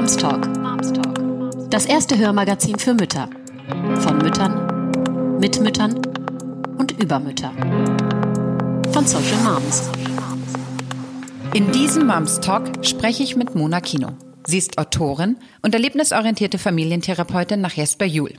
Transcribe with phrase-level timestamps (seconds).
[0.00, 0.48] Moms Talk.
[1.68, 3.28] Das erste Hörmagazin für Mütter.
[3.98, 6.00] Von Müttern, mit Müttern
[6.78, 7.52] und über Mütter.
[8.94, 9.90] Von Social Moms.
[11.52, 14.12] In diesem Moms Talk spreche ich mit Mona Kino.
[14.46, 18.32] Sie ist Autorin und erlebnisorientierte Familientherapeutin nach Jesper Juhl.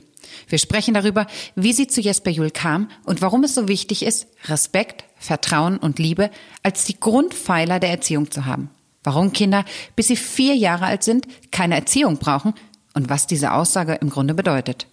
[0.48, 4.26] Wir sprechen darüber, wie sie zu Jesper Juhl kam und warum es so wichtig ist,
[4.46, 6.32] Respekt, Vertrauen und Liebe
[6.64, 8.68] als die Grundpfeiler der Erziehung zu haben.
[9.04, 9.64] Warum Kinder,
[9.96, 12.54] bis sie vier Jahre alt sind, keine Erziehung brauchen
[12.94, 14.86] und was diese Aussage im Grunde bedeutet.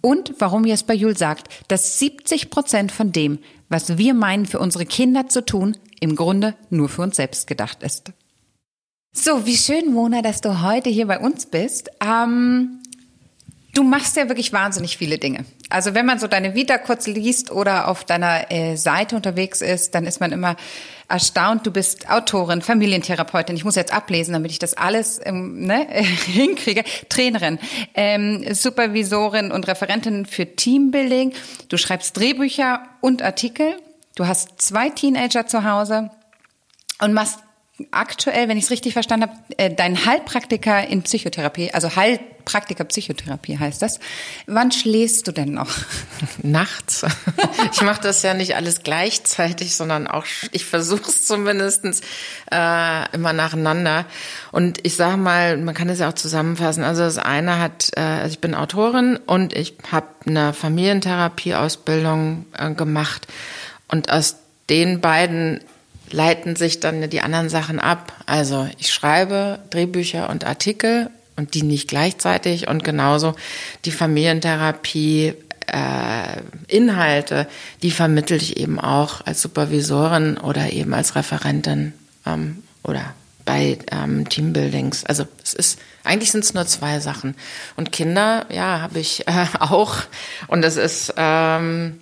[0.00, 4.84] Und warum Jesper Juhl sagt, dass 70 Prozent von dem, was wir meinen für unsere
[4.84, 8.12] Kinder zu tun, im Grunde nur für uns selbst gedacht ist.
[9.14, 11.90] So, wie schön, Mona, dass du heute hier bei uns bist.
[12.04, 12.82] Ähm,
[13.74, 15.46] Du machst ja wirklich wahnsinnig viele Dinge.
[15.70, 19.94] Also wenn man so deine Vita kurz liest oder auf deiner äh, Seite unterwegs ist,
[19.94, 20.56] dann ist man immer
[21.12, 21.66] erstaunt.
[21.66, 23.54] Du bist Autorin, Familientherapeutin.
[23.54, 25.86] Ich muss jetzt ablesen, damit ich das alles ähm, ne,
[26.26, 26.84] hinkriege.
[27.08, 27.58] Trainerin,
[27.94, 31.34] ähm, Supervisorin und Referentin für Teambuilding.
[31.68, 33.76] Du schreibst Drehbücher und Artikel.
[34.16, 36.10] Du hast zwei Teenager zu Hause
[37.00, 37.40] und machst
[37.90, 43.58] aktuell, wenn ich es richtig verstanden habe, äh, dein Heilpraktiker in Psychotherapie, also Heilpraktiker Psychotherapie
[43.58, 44.00] heißt das.
[44.46, 45.70] Wann schläfst du denn noch?
[46.42, 47.04] Nachts.
[47.72, 51.84] Ich mache das ja nicht alles gleichzeitig, sondern auch, ich versuche es zumindest
[52.50, 54.06] äh, immer nacheinander.
[54.50, 56.84] Und ich sage mal, man kann es ja auch zusammenfassen.
[56.84, 62.72] Also das eine hat, äh, also ich bin Autorin und ich habe eine Familientherapieausbildung äh,
[62.74, 63.26] gemacht.
[63.88, 64.36] Und aus
[64.68, 65.60] den beiden
[66.12, 68.12] leiten sich dann die anderen Sachen ab.
[68.26, 73.34] Also ich schreibe Drehbücher und Artikel und die nicht gleichzeitig und genauso
[73.84, 75.34] die Familientherapie
[75.66, 77.48] äh, Inhalte,
[77.82, 81.92] die vermittel ich eben auch als Supervisorin oder eben als Referentin
[82.26, 85.04] ähm, oder bei ähm, Teambuildings.
[85.04, 87.34] Also es ist eigentlich sind es nur zwei Sachen
[87.76, 89.96] und Kinder, ja, habe ich äh, auch
[90.48, 92.00] und es ist ähm,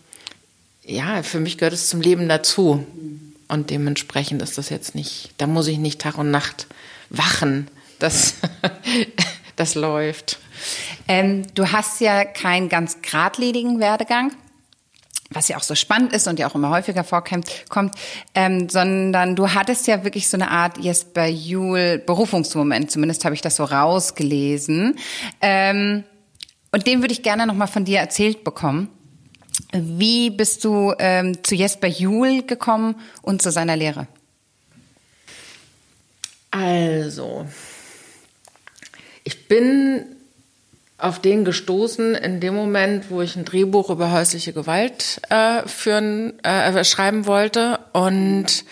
[0.84, 2.87] ja für mich gehört es zum Leben dazu.
[3.50, 6.66] Und dementsprechend ist das jetzt nicht, da muss ich nicht Tag und Nacht
[7.11, 7.69] wachen.
[7.99, 8.34] Das,
[9.56, 10.38] das läuft.
[11.09, 14.33] Ähm, du hast ja keinen ganz geradlinigen Werdegang
[15.31, 17.94] was ja auch so spannend ist und ja auch immer häufiger vorkommt, kommt,
[18.34, 23.41] ähm, sondern du hattest ja wirklich so eine Art Jesper Juhl Berufungsmoment, zumindest habe ich
[23.41, 24.99] das so rausgelesen.
[25.41, 26.05] Ähm,
[26.72, 28.88] und den würde ich gerne nochmal von dir erzählt bekommen.
[29.72, 34.06] Wie bist du ähm, zu Jesper Juhl gekommen und zu seiner Lehre?
[36.50, 37.47] Also,
[39.25, 40.04] ich bin
[40.99, 46.43] auf den gestoßen in dem Moment, wo ich ein Drehbuch über häusliche Gewalt äh, führen,
[46.44, 48.65] äh, schreiben wollte und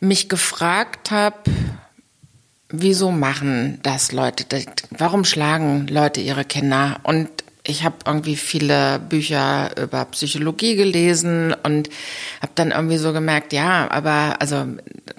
[0.00, 1.38] mich gefragt habe,
[2.68, 4.44] wieso machen das Leute?
[4.90, 7.00] Warum schlagen Leute ihre Kinder?
[7.04, 7.28] Und
[7.64, 11.90] ich habe irgendwie viele Bücher über Psychologie gelesen und
[12.40, 14.66] habe dann irgendwie so gemerkt, ja, aber also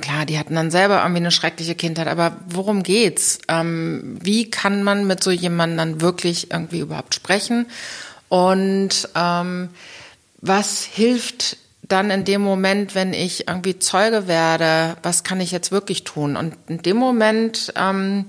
[0.01, 3.39] klar, die hatten dann selber irgendwie eine schreckliche Kindheit, aber worum geht's?
[3.47, 7.67] Ähm, wie kann man mit so jemandem dann wirklich irgendwie überhaupt sprechen?
[8.27, 9.69] Und ähm,
[10.41, 15.71] was hilft dann in dem Moment, wenn ich irgendwie Zeuge werde, was kann ich jetzt
[15.71, 16.35] wirklich tun?
[16.35, 18.25] Und in dem Moment, ähm,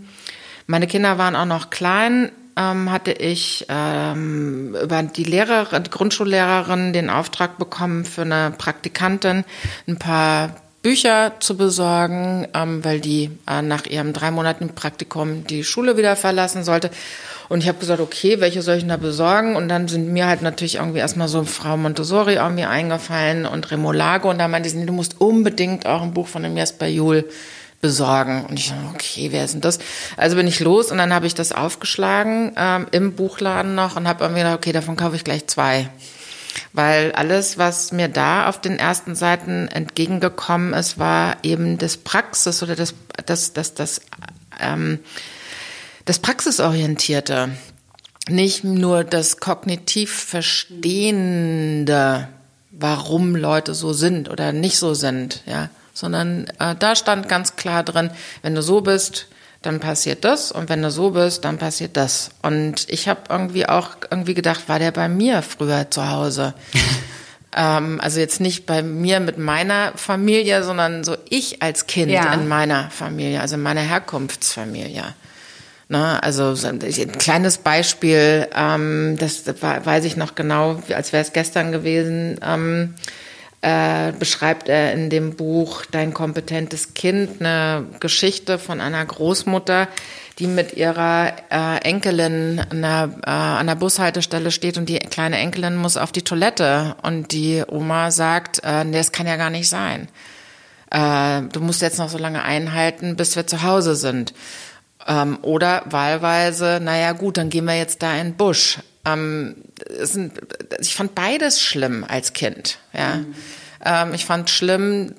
[0.69, 6.93] meine Kinder waren auch noch klein, ähm, hatte ich ähm, über die Lehrerin, die Grundschullehrerin
[6.93, 9.45] den Auftrag bekommen, für eine Praktikantin
[9.87, 10.51] ein paar
[10.85, 16.15] Bücher zu besorgen, ähm, weil die äh, nach ihrem drei Monaten Praktikum die Schule wieder
[16.15, 16.91] verlassen sollte.
[17.49, 19.57] Und ich habe gesagt, okay, welche soll ich denn da besorgen?
[19.57, 24.29] Und dann sind mir halt natürlich irgendwie erstmal so Frau Montessori irgendwie eingefallen und Remolago.
[24.29, 27.25] Und da meinte sie, du musst unbedingt auch ein Buch von dem Jesper Juhl
[27.85, 28.47] besorgen.
[28.47, 29.79] Und ich so, okay, wer ist denn das?
[30.17, 34.09] Also bin ich los und dann habe ich das aufgeschlagen ähm, im Buchladen noch und
[34.09, 35.91] habe mir gedacht, okay, davon kaufe ich gleich zwei.
[36.73, 42.63] Weil alles, was mir da auf den ersten Seiten entgegengekommen ist, war eben das Praxis
[42.63, 42.95] oder das,
[43.27, 44.01] das, das, das,
[44.59, 45.01] ähm,
[46.07, 47.51] das Praxisorientierte.
[48.31, 52.29] Nicht nur das kognitiv Verstehende,
[52.71, 57.83] warum Leute so sind oder nicht so sind, ja sondern äh, da stand ganz klar
[57.83, 58.11] drin,
[58.43, 59.29] wenn du so bist,
[59.63, 62.31] dann passiert das und wenn du so bist, dann passiert das.
[62.43, 66.53] Und ich habe irgendwie auch irgendwie gedacht, war der bei mir früher zu Hause?
[67.57, 72.35] ähm, also jetzt nicht bei mir mit meiner Familie, sondern so ich als Kind ja.
[72.35, 75.15] in meiner Familie, also in meiner Herkunftsfamilie.
[75.87, 76.79] Ne, also ein
[77.19, 82.41] kleines Beispiel, ähm, das war, weiß ich noch genau, als wäre es gestern gewesen.
[82.43, 82.95] Ähm,
[83.65, 89.89] äh, beschreibt er in dem Buch Dein kompetentes Kind eine Geschichte von einer Großmutter,
[90.39, 95.39] die mit ihrer äh, Enkelin an der, äh, an der Bushaltestelle steht und die kleine
[95.39, 99.51] Enkelin muss auf die Toilette und die Oma sagt, äh, nee, das kann ja gar
[99.51, 100.09] nicht sein.
[100.91, 104.35] Äh, du musst jetzt noch so lange einhalten, bis wir zu Hause sind.
[105.07, 108.79] Ähm, oder wahlweise, naja gut, dann gehen wir jetzt da in den Busch.
[109.05, 109.57] Ähm,
[110.01, 110.33] sind,
[110.81, 112.79] ich fand beides schlimm als Kind.
[112.93, 113.17] Ja.
[113.17, 113.35] Mhm.
[113.85, 115.15] Ähm, ich fand schlimm,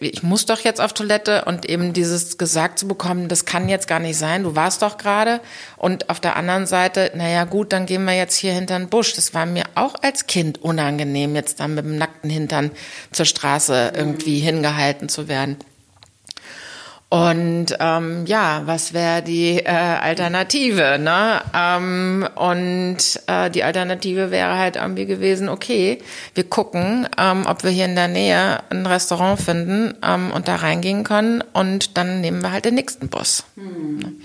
[0.00, 3.86] ich muss doch jetzt auf Toilette und eben dieses gesagt zu bekommen, das kann jetzt
[3.86, 5.40] gar nicht sein, du warst doch gerade.
[5.76, 9.14] Und auf der anderen Seite, naja gut, dann gehen wir jetzt hier hinter den Busch.
[9.14, 12.72] Das war mir auch als Kind unangenehm, jetzt dann mit dem nackten Hintern
[13.12, 15.56] zur Straße irgendwie hingehalten zu werden.
[17.10, 20.98] Und ähm, ja, was wäre die äh, Alternative?
[20.98, 21.40] Ne?
[21.54, 26.02] Ähm, und äh, die Alternative wäre halt irgendwie gewesen, okay,
[26.34, 30.56] wir gucken, ähm, ob wir hier in der Nähe ein Restaurant finden ähm, und da
[30.56, 33.44] reingehen können und dann nehmen wir halt den nächsten Bus.
[33.56, 34.20] Hm.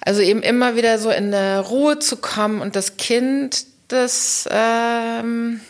[0.00, 5.60] Also eben immer wieder so in der Ruhe zu kommen und das Kind das ähm,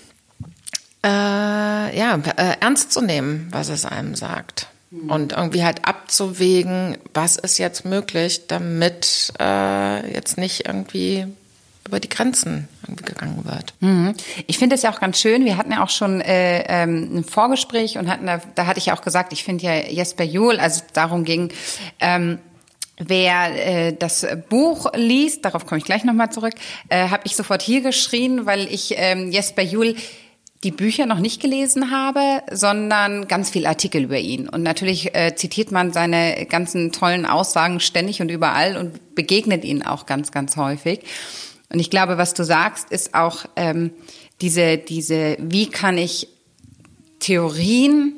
[1.05, 4.69] äh, ja, äh, ernst zu nehmen, was es einem sagt.
[4.91, 11.27] Und irgendwie halt abzuwägen, was ist jetzt möglich, damit äh, jetzt nicht irgendwie
[11.87, 13.75] über die Grenzen irgendwie gegangen wird.
[13.81, 14.15] Mhm.
[14.47, 15.45] Ich finde es ja auch ganz schön.
[15.45, 18.87] Wir hatten ja auch schon äh, ähm, ein Vorgespräch und hatten da, da hatte ich
[18.87, 21.53] ja auch gesagt, ich finde ja Jesper Juhl, also darum ging,
[22.01, 22.39] ähm,
[23.01, 26.55] Wer äh, das Buch liest, darauf komme ich gleich nochmal zurück,
[26.89, 29.95] äh, habe ich sofort hier geschrien, weil ich ähm, Jesper Juhl
[30.65, 34.49] die Bücher noch nicht gelesen habe, sondern ganz viel Artikel über ihn.
[34.49, 39.83] Und natürlich äh, zitiert man seine ganzen tollen Aussagen ständig und überall und begegnet ihn
[39.83, 41.01] auch ganz, ganz häufig.
[41.73, 43.93] Und ich glaube, was du sagst, ist auch ähm,
[44.41, 46.29] diese, diese, wie kann ich
[47.21, 48.15] Theorien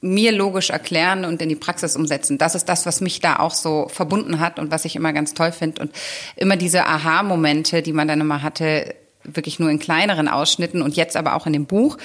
[0.00, 2.36] mir logisch erklären und in die Praxis umsetzen.
[2.36, 5.32] Das ist das, was mich da auch so verbunden hat und was ich immer ganz
[5.32, 5.80] toll finde.
[5.80, 5.92] Und
[6.36, 11.16] immer diese Aha-Momente, die man dann immer hatte, wirklich nur in kleineren Ausschnitten und jetzt
[11.16, 11.98] aber auch in dem Buch,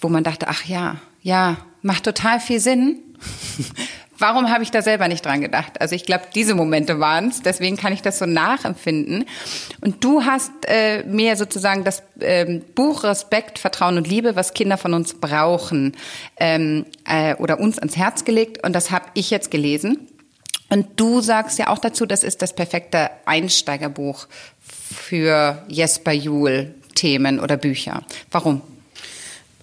[0.00, 2.98] wo man dachte, ach ja, ja, macht total viel Sinn.
[4.18, 5.78] Warum habe ich da selber nicht dran gedacht?
[5.80, 7.42] Also ich glaube, diese Momente waren es.
[7.42, 9.26] Deswegen kann ich das so nachempfinden.
[9.82, 14.78] Und du hast äh, mir sozusagen das ähm, Buch Respekt, Vertrauen und Liebe, was Kinder
[14.78, 15.96] von uns brauchen,
[16.38, 18.64] ähm, äh, oder uns ans Herz gelegt.
[18.64, 20.08] Und das habe ich jetzt gelesen.
[20.68, 24.26] Und du sagst ja auch dazu, das ist das perfekte Einsteigerbuch
[24.96, 28.02] für Jesper Juhl Themen oder Bücher.
[28.30, 28.62] Warum?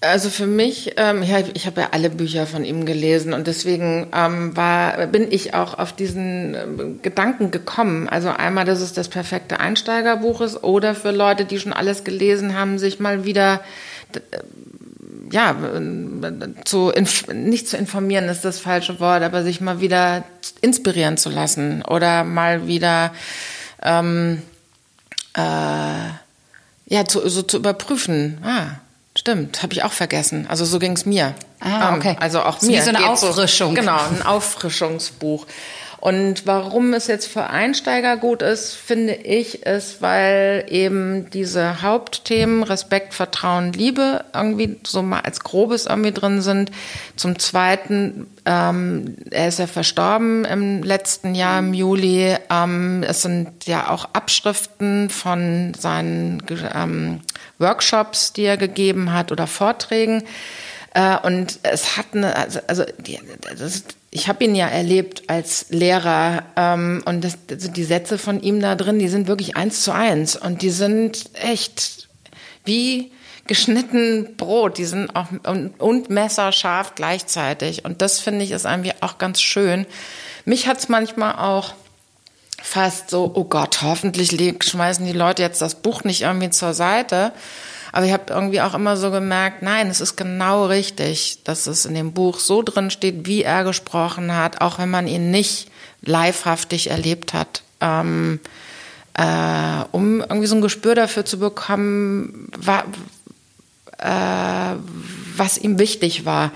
[0.04, 4.08] Also für mich, ähm, ja, ich habe ja alle Bücher von ihm gelesen und deswegen
[4.14, 6.66] ähm, war, bin ich auch auf diesen äh,
[7.02, 8.10] Gedanken gekommen.
[8.10, 12.54] Also einmal, dass es das perfekte Einsteigerbuch ist oder für Leute, die schon alles gelesen
[12.58, 13.62] haben, sich mal wieder
[14.14, 14.20] äh,
[15.32, 15.56] ja,
[16.66, 16.92] zu,
[17.34, 20.26] nicht zu informieren ist das falsche Wort, aber sich mal wieder
[20.62, 23.14] inspirieren zu lassen oder mal wieder
[23.82, 24.44] ähm,
[25.36, 25.42] äh,
[26.86, 28.40] ja, zu, so zu überprüfen.
[28.44, 28.80] Ah,
[29.18, 30.48] stimmt, habe ich auch vergessen.
[30.48, 31.34] Also so ging es mir.
[31.60, 32.12] Ah, ähm, okay.
[32.12, 32.80] Ähm, also auch mir.
[32.80, 33.76] Wie so eine Auffrischung.
[33.76, 35.46] So, genau, ein Auffrischungsbuch.
[36.04, 42.64] Und warum es jetzt für Einsteiger gut ist, finde ich, ist, weil eben diese Hauptthemen
[42.64, 46.72] Respekt, Vertrauen, Liebe irgendwie so mal als grobes irgendwie drin sind.
[47.16, 52.36] Zum Zweiten, ähm, er ist ja verstorben im letzten Jahr im Juli.
[52.50, 56.44] Ähm, es sind ja auch Abschriften von seinen
[56.76, 57.22] ähm,
[57.60, 60.26] Workshops, die er gegeben hat oder Vorträgen.
[60.94, 63.22] Äh, und es hat eine, also, also die,
[63.58, 68.42] das, ich habe ihn ja erlebt als Lehrer ähm, und das, also die Sätze von
[68.42, 72.08] ihm da drin, die sind wirklich eins zu eins und die sind echt
[72.64, 73.12] wie
[73.48, 78.94] geschnitten Brot, die sind auch und, und messerscharf gleichzeitig und das finde ich ist irgendwie
[79.02, 79.88] auch ganz schön.
[80.46, 81.74] Mich hat's manchmal auch
[82.62, 84.30] fast so, oh Gott, hoffentlich
[84.64, 87.34] schmeißen die Leute jetzt das Buch nicht irgendwie zur Seite.
[87.94, 91.86] Aber ich habe irgendwie auch immer so gemerkt, nein, es ist genau richtig, dass es
[91.86, 95.70] in dem Buch so drin steht, wie er gesprochen hat, auch wenn man ihn nicht
[96.02, 97.62] livehaftig erlebt hat.
[97.82, 98.40] Ähm,
[99.14, 102.84] äh, um irgendwie so ein Gespür dafür zu bekommen, wa,
[104.00, 104.76] äh,
[105.38, 106.52] was ihm wichtig war.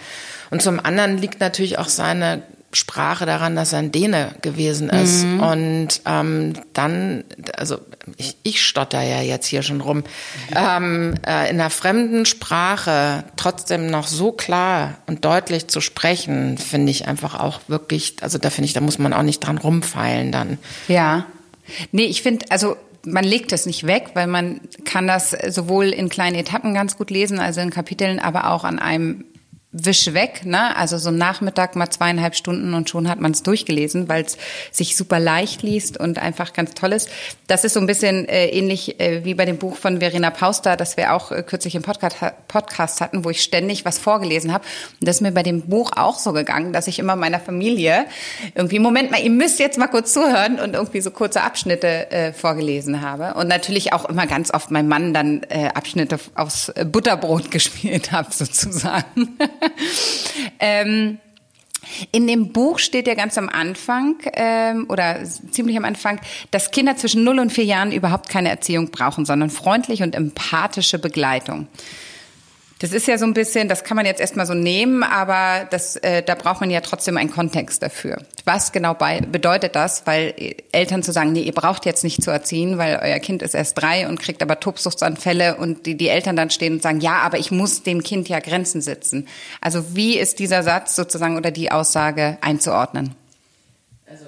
[0.49, 2.41] Und zum anderen liegt natürlich auch seine
[2.73, 5.23] Sprache daran, dass er ein Däne gewesen ist.
[5.23, 5.39] Mhm.
[5.39, 7.23] Und ähm, dann,
[7.55, 7.79] also
[8.17, 10.03] ich, ich stotter ja jetzt hier schon rum,
[10.53, 16.91] ähm, äh, in einer fremden Sprache trotzdem noch so klar und deutlich zu sprechen, finde
[16.91, 20.31] ich einfach auch wirklich, also da finde ich, da muss man auch nicht dran rumfeilen
[20.31, 20.57] dann.
[20.89, 21.25] Ja.
[21.91, 26.09] Nee, ich finde, also man legt es nicht weg, weil man kann das sowohl in
[26.09, 29.23] kleinen Etappen ganz gut lesen, also in Kapiteln, aber auch an einem
[29.73, 30.75] wisch weg, ne?
[30.77, 34.37] Also so Nachmittag mal zweieinhalb Stunden und schon hat man es durchgelesen, weil es
[34.71, 37.09] sich super leicht liest und einfach ganz toll ist.
[37.47, 40.77] Das ist so ein bisschen äh, ähnlich äh, wie bei dem Buch von Verena Pauster,
[40.77, 44.63] das wir auch äh, kürzlich im Podcast, Podcast hatten, wo ich ständig was vorgelesen habe.
[45.01, 48.05] Und das ist mir bei dem Buch auch so gegangen, dass ich immer meiner Familie
[48.55, 52.31] irgendwie, Moment mal, ihr müsst jetzt mal kurz zuhören und irgendwie so kurze Abschnitte äh,
[52.31, 53.33] vorgelesen habe.
[53.33, 58.31] Und natürlich auch immer ganz oft meinem Mann dann äh, Abschnitte aus Butterbrot gespielt habe,
[58.31, 59.37] sozusagen.
[60.59, 61.19] ähm,
[62.11, 66.19] in dem Buch steht ja ganz am Anfang ähm, oder ziemlich am Anfang,
[66.51, 70.99] dass Kinder zwischen 0 und 4 Jahren überhaupt keine Erziehung brauchen, sondern freundliche und empathische
[70.99, 71.67] Begleitung.
[72.79, 75.95] Das ist ja so ein bisschen, das kann man jetzt erstmal so nehmen, aber das,
[75.97, 78.21] äh, da braucht man ja trotzdem einen Kontext dafür.
[78.45, 80.05] Was genau bei, bedeutet das?
[80.05, 80.35] Weil
[80.71, 83.81] Eltern zu sagen, nee, ihr braucht jetzt nicht zu erziehen, weil euer Kind ist erst
[83.81, 87.39] drei und kriegt aber Tobsuchtsanfälle und die, die Eltern dann stehen und sagen, ja, aber
[87.39, 89.27] ich muss dem Kind ja Grenzen setzen.
[89.59, 93.15] Also wie ist dieser Satz sozusagen oder die Aussage einzuordnen?
[94.07, 94.25] Also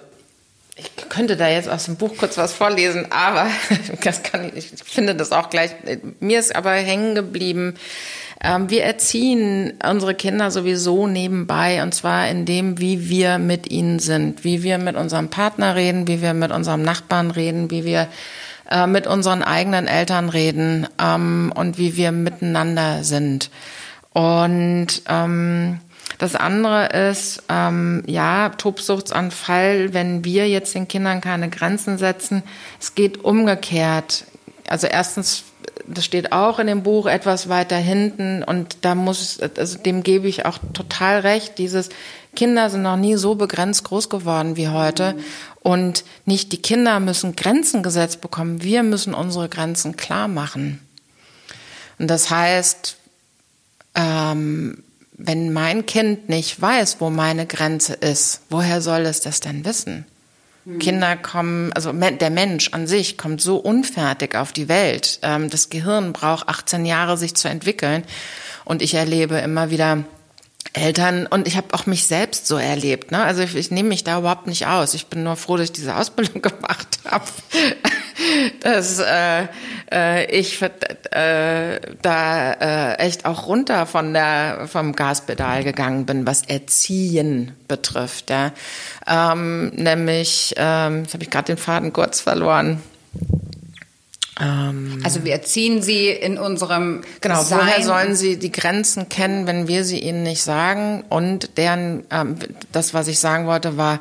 [0.75, 3.47] ich könnte da jetzt aus dem Buch kurz was vorlesen, aber
[4.03, 5.71] das kann ich, ich finde das auch gleich.
[6.19, 7.75] Mir ist aber hängen geblieben,
[8.41, 14.43] wir erziehen unsere Kinder sowieso nebenbei und zwar in dem, wie wir mit ihnen sind,
[14.45, 18.07] wie wir mit unserem Partner reden, wie wir mit unserem Nachbarn reden, wie wir
[18.69, 23.49] äh, mit unseren eigenen Eltern reden ähm, und wie wir miteinander sind.
[24.13, 25.79] Und ähm,
[26.17, 32.43] das andere ist, ähm, ja, Tobsuchtsanfall, wenn wir jetzt den Kindern keine Grenzen setzen.
[32.79, 34.25] Es geht umgekehrt.
[34.67, 35.43] Also erstens
[35.89, 40.27] das steht auch in dem Buch etwas weiter hinten und da muss, also dem gebe
[40.27, 41.89] ich auch total recht, dieses
[42.35, 45.15] Kinder sind noch nie so begrenzt groß geworden wie heute
[45.61, 50.79] und nicht die Kinder müssen Grenzen gesetzt bekommen, wir müssen unsere Grenzen klar machen.
[51.97, 52.97] Und das heißt,
[53.95, 59.65] ähm, wenn mein Kind nicht weiß, wo meine Grenze ist, woher soll es das denn
[59.65, 60.05] wissen?
[60.69, 60.79] Mhm.
[60.79, 65.19] Kinder kommen, also der Mensch an sich kommt so unfertig auf die Welt.
[65.23, 68.03] Ähm, das Gehirn braucht 18 Jahre, sich zu entwickeln.
[68.65, 70.03] Und ich erlebe immer wieder
[70.73, 73.11] Eltern und ich habe auch mich selbst so erlebt.
[73.11, 73.23] Ne?
[73.23, 74.93] Also ich, ich nehme mich da überhaupt nicht aus.
[74.93, 77.25] Ich bin nur froh, dass ich diese Ausbildung gemacht habe,
[78.61, 79.47] dass äh,
[79.91, 86.43] äh, ich äh, da äh, echt auch runter von der vom Gaspedal gegangen bin, was
[86.43, 88.29] Erziehen betrifft.
[88.29, 88.51] Ja?
[89.07, 92.81] Ähm, nämlich, ähm, jetzt habe ich gerade den Faden kurz verloren.
[94.39, 97.59] Ähm, also wir erziehen sie in unserem Genau, Sein.
[97.59, 101.03] woher sollen sie die Grenzen kennen, wenn wir sie ihnen nicht sagen?
[101.09, 102.35] Und deren, ähm,
[102.71, 103.99] das, was ich sagen wollte, war,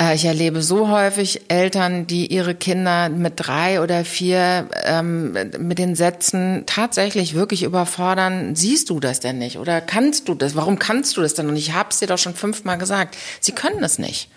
[0.00, 5.78] äh, ich erlebe so häufig Eltern, die ihre Kinder mit drei oder vier ähm, mit
[5.78, 8.54] den Sätzen tatsächlich wirklich überfordern.
[8.54, 9.58] Siehst du das denn nicht?
[9.58, 10.54] Oder kannst du das?
[10.56, 11.48] Warum kannst du das denn?
[11.48, 13.16] Und ich habe es dir doch schon fünfmal gesagt.
[13.40, 14.30] Sie können es nicht.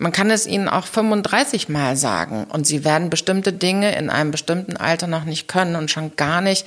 [0.00, 4.30] Man kann es ihnen auch 35 Mal sagen und sie werden bestimmte Dinge in einem
[4.30, 6.64] bestimmten Alter noch nicht können und schon gar nicht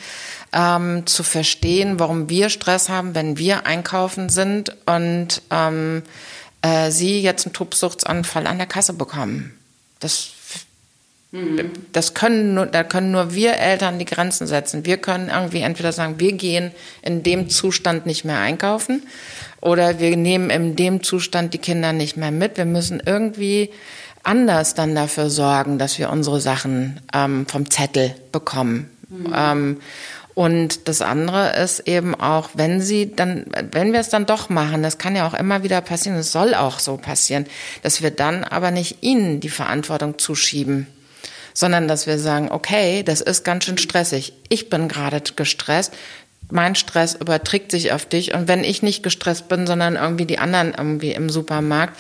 [0.52, 6.04] ähm, zu verstehen, warum wir Stress haben, wenn wir einkaufen sind und ähm,
[6.62, 9.58] äh, sie jetzt einen Tobsuchtsanfall an der Kasse bekommen.
[10.02, 10.32] Das
[11.32, 11.72] mhm.
[11.94, 14.86] das können nur, da können nur wir Eltern die Grenzen setzen.
[14.86, 16.72] Wir können irgendwie entweder sagen, wir gehen
[17.02, 19.04] in dem Zustand nicht mehr einkaufen
[19.62, 22.58] oder wir nehmen in dem Zustand die Kinder nicht mehr mit.
[22.58, 23.70] Wir müssen irgendwie
[24.24, 28.90] anders dann dafür sorgen, dass wir unsere Sachen ähm, vom Zettel bekommen.
[29.10, 29.34] Mhm.
[29.36, 29.78] Ähm,
[30.34, 34.82] und das andere ist eben auch, wenn sie dann, wenn wir es dann doch machen,
[34.82, 37.46] das kann ja auch immer wieder passieren, es soll auch so passieren,
[37.84, 40.88] dass wir dann aber nicht ihnen die Verantwortung zuschieben,
[41.54, 44.34] sondern dass wir sagen, okay, das ist ganz schön stressig.
[44.48, 45.94] Ich bin gerade gestresst
[46.52, 48.34] mein Stress überträgt sich auf dich.
[48.34, 52.00] Und wenn ich nicht gestresst bin, sondern irgendwie die anderen irgendwie im Supermarkt,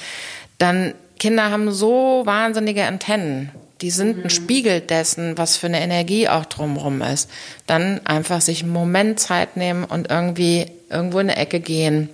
[0.57, 3.51] dann Kinder haben so wahnsinnige Antennen.
[3.81, 4.29] Die sind ein mhm.
[4.29, 7.29] Spiegel dessen, was für eine Energie auch drumherum ist.
[7.67, 12.09] Dann einfach sich einen Moment Zeit nehmen und irgendwie irgendwo in eine Ecke gehen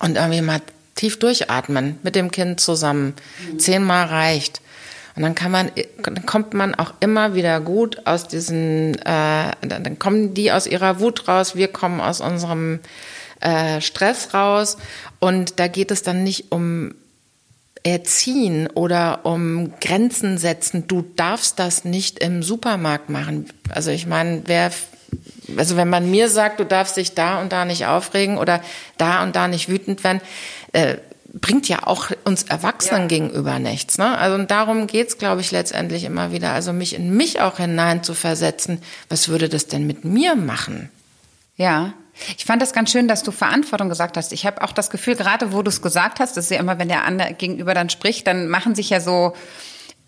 [0.00, 0.60] und irgendwie mal
[0.96, 3.14] tief durchatmen mit dem Kind zusammen.
[3.52, 3.58] Mhm.
[3.58, 4.60] Zehnmal reicht.
[5.16, 5.70] Und dann kann man,
[6.02, 11.00] dann kommt man auch immer wieder gut aus diesen, äh, dann kommen die aus ihrer
[11.00, 12.80] Wut raus, wir kommen aus unserem
[13.40, 14.76] äh, Stress raus.
[15.18, 16.94] Und da geht es dann nicht um
[17.82, 20.86] Erziehen oder um Grenzen setzen.
[20.86, 23.46] Du darfst das nicht im Supermarkt machen.
[23.70, 24.70] Also ich meine, wer
[25.56, 28.62] also wenn man mir sagt, du darfst dich da und da nicht aufregen oder
[28.98, 30.20] da und da nicht wütend werden,
[30.72, 30.96] äh,
[31.32, 33.08] bringt ja auch uns Erwachsenen ja.
[33.08, 33.98] gegenüber nichts.
[33.98, 34.18] Ne?
[34.18, 36.52] Also und darum geht's, glaube ich, letztendlich immer wieder.
[36.52, 40.90] Also mich in mich auch hinein zu versetzen, was würde das denn mit mir machen?
[41.56, 41.92] Ja,
[42.36, 44.32] Ich fand das ganz schön, dass du Verantwortung gesagt hast.
[44.32, 46.78] Ich habe auch das Gefühl, gerade wo du es gesagt hast, das ist ja immer,
[46.78, 49.34] wenn der andere gegenüber dann spricht, dann machen sich ja so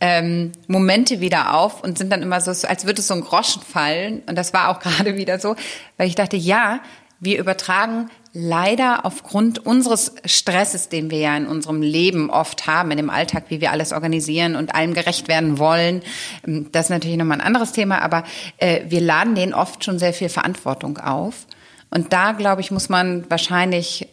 [0.01, 3.63] ähm, Momente wieder auf und sind dann immer so, als würde es so ein Groschen
[3.63, 4.23] fallen.
[4.27, 5.57] Und das war auch gerade wieder so,
[5.97, 6.81] weil ich dachte, ja,
[7.21, 12.97] wir übertragen leider aufgrund unseres Stresses, den wir ja in unserem Leben oft haben, in
[12.97, 16.03] dem Alltag, wie wir alles organisieren und allem gerecht werden wollen.
[16.47, 18.25] Ähm, das ist natürlich nochmal ein anderes Thema, aber
[18.57, 21.47] äh, wir laden denen oft schon sehr viel Verantwortung auf.
[21.91, 24.09] Und da, glaube ich, muss man wahrscheinlich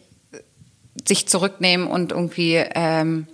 [1.06, 3.26] sich zurücknehmen und irgendwie ähm,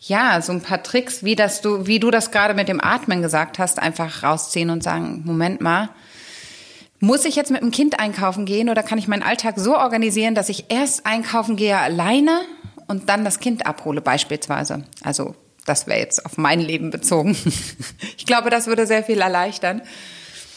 [0.00, 3.20] ja so ein paar Tricks, wie das du, wie du das gerade mit dem Atmen
[3.20, 5.90] gesagt hast, einfach rausziehen und sagen: Moment mal,
[7.00, 10.34] muss ich jetzt mit dem Kind einkaufen gehen oder kann ich meinen Alltag so organisieren,
[10.34, 12.40] dass ich erst einkaufen gehe alleine
[12.86, 14.84] und dann das Kind abhole beispielsweise?
[15.02, 15.34] Also
[15.66, 17.36] das wäre jetzt auf mein Leben bezogen.
[18.18, 19.82] Ich glaube, das würde sehr viel erleichtern.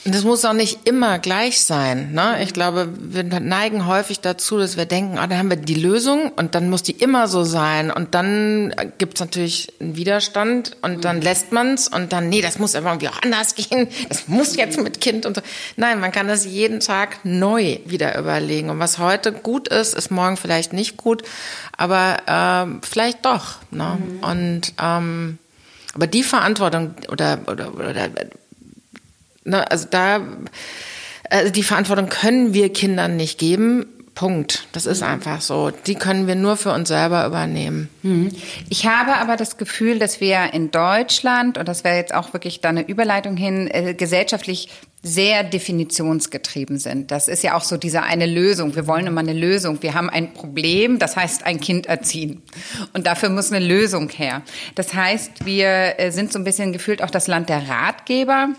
[0.06, 2.13] Das muss auch nicht immer gleich sein.
[2.13, 2.41] Ne?
[2.41, 6.32] Ich glaube, wir neigen häufig dazu, dass wir denken, ah, dann haben wir die Lösung
[6.38, 7.91] und dann muss die immer so sein.
[7.91, 12.75] Und dann gibt's natürlich einen Widerstand und dann lässt man's und dann, nee, das muss
[12.75, 13.89] aber irgendwie auch anders gehen.
[14.08, 15.41] Das muss jetzt mit Kind und so.
[15.75, 18.70] Nein, man kann das jeden Tag neu wieder überlegen.
[18.70, 21.24] Und was heute gut ist, ist morgen vielleicht nicht gut,
[21.75, 23.58] aber ähm, vielleicht doch.
[23.72, 23.98] Ne?
[24.00, 24.24] Mhm.
[24.24, 25.38] Und ähm,
[25.94, 28.10] aber die Verantwortung oder, oder, oder
[29.43, 30.22] Ne, also da,
[31.29, 33.86] also die Verantwortung können wir Kindern nicht geben.
[34.19, 34.67] Punkt.
[34.74, 35.72] Das ist einfach so.
[35.72, 37.88] Die können wir nur für uns selber übernehmen.
[38.01, 38.31] Mhm.
[38.67, 42.60] Ich habe aber das Gefühl, dass wir in Deutschland, und das wäre jetzt auch wirklich
[42.60, 44.67] da eine Überleitung hin, äh, gesellschaftlich
[45.01, 47.12] sehr definitionsgetrieben sind.
[47.12, 48.75] Das ist ja auch so diese eine Lösung.
[48.75, 49.81] Wir wollen immer eine Lösung.
[49.81, 52.41] Wir haben ein Problem, das heißt ein Kind erziehen.
[52.91, 54.41] Und dafür muss eine Lösung her.
[54.75, 58.50] Das heißt, wir äh, sind so ein bisschen gefühlt auch das Land der Ratgeber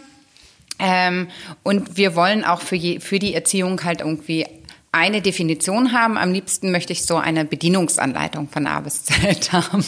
[0.80, 1.28] ähm,
[1.62, 4.46] und wir wollen auch für, je, für die Erziehung halt irgendwie
[4.92, 6.18] eine Definition haben.
[6.18, 9.84] Am liebsten möchte ich so eine Bedienungsanleitung von A bis Z haben.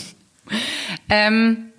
[1.09, 1.73] Ähm,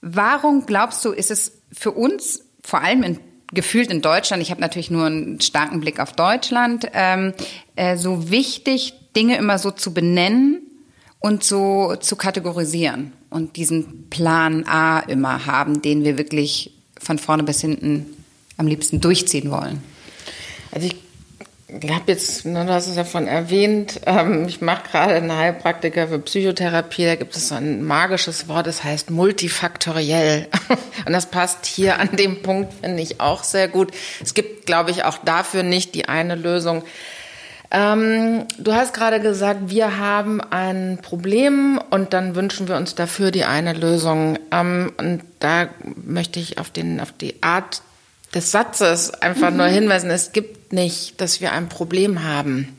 [0.00, 3.18] warum glaubst du, ist es für uns, vor allem in,
[3.52, 7.34] gefühlt in Deutschland, ich habe natürlich nur einen starken Blick auf Deutschland, ähm,
[7.74, 10.62] äh, so wichtig, Dinge immer so zu benennen
[11.18, 17.42] und so zu kategorisieren und diesen Plan A immer haben, den wir wirklich von vorne
[17.42, 18.06] bis hinten
[18.56, 19.82] am liebsten durchziehen wollen?
[20.70, 20.96] Also ich
[21.90, 26.08] habe jetzt, ne, du hast es ja von erwähnt, ähm, ich mache gerade einen Heilpraktiker
[26.08, 30.48] für Psychotherapie, da gibt es so ein magisches Wort, das heißt multifaktoriell.
[31.06, 33.92] Und das passt hier an dem Punkt, finde ich auch sehr gut.
[34.22, 36.82] Es gibt, glaube ich, auch dafür nicht die eine Lösung.
[37.72, 43.30] Ähm, du hast gerade gesagt, wir haben ein Problem und dann wünschen wir uns dafür
[43.30, 44.38] die eine Lösung.
[44.50, 45.68] Ähm, und da
[46.04, 47.82] möchte ich auf, den, auf die Art
[48.34, 49.56] des Satzes einfach mhm.
[49.56, 50.10] nur hinweisen.
[50.10, 52.76] Es gibt nicht, dass wir ein Problem haben.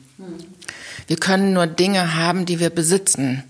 [1.07, 3.43] Wir können nur Dinge haben, die wir besitzen.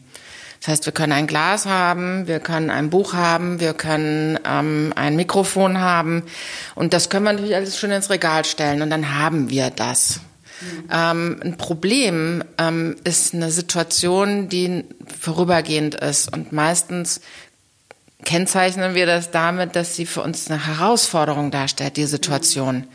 [0.60, 4.94] Das heißt, wir können ein Glas haben, wir können ein Buch haben, wir können ähm,
[4.96, 6.24] ein Mikrofon haben
[6.76, 10.20] und das können wir natürlich alles schön ins Regal stellen und dann haben wir das.
[10.92, 14.84] Ähm, ein Problem ähm, ist eine Situation, die
[15.20, 17.22] vorübergehend ist und meistens
[18.24, 22.88] kennzeichnen wir das damit, dass sie für uns eine Herausforderung darstellt, die Situation.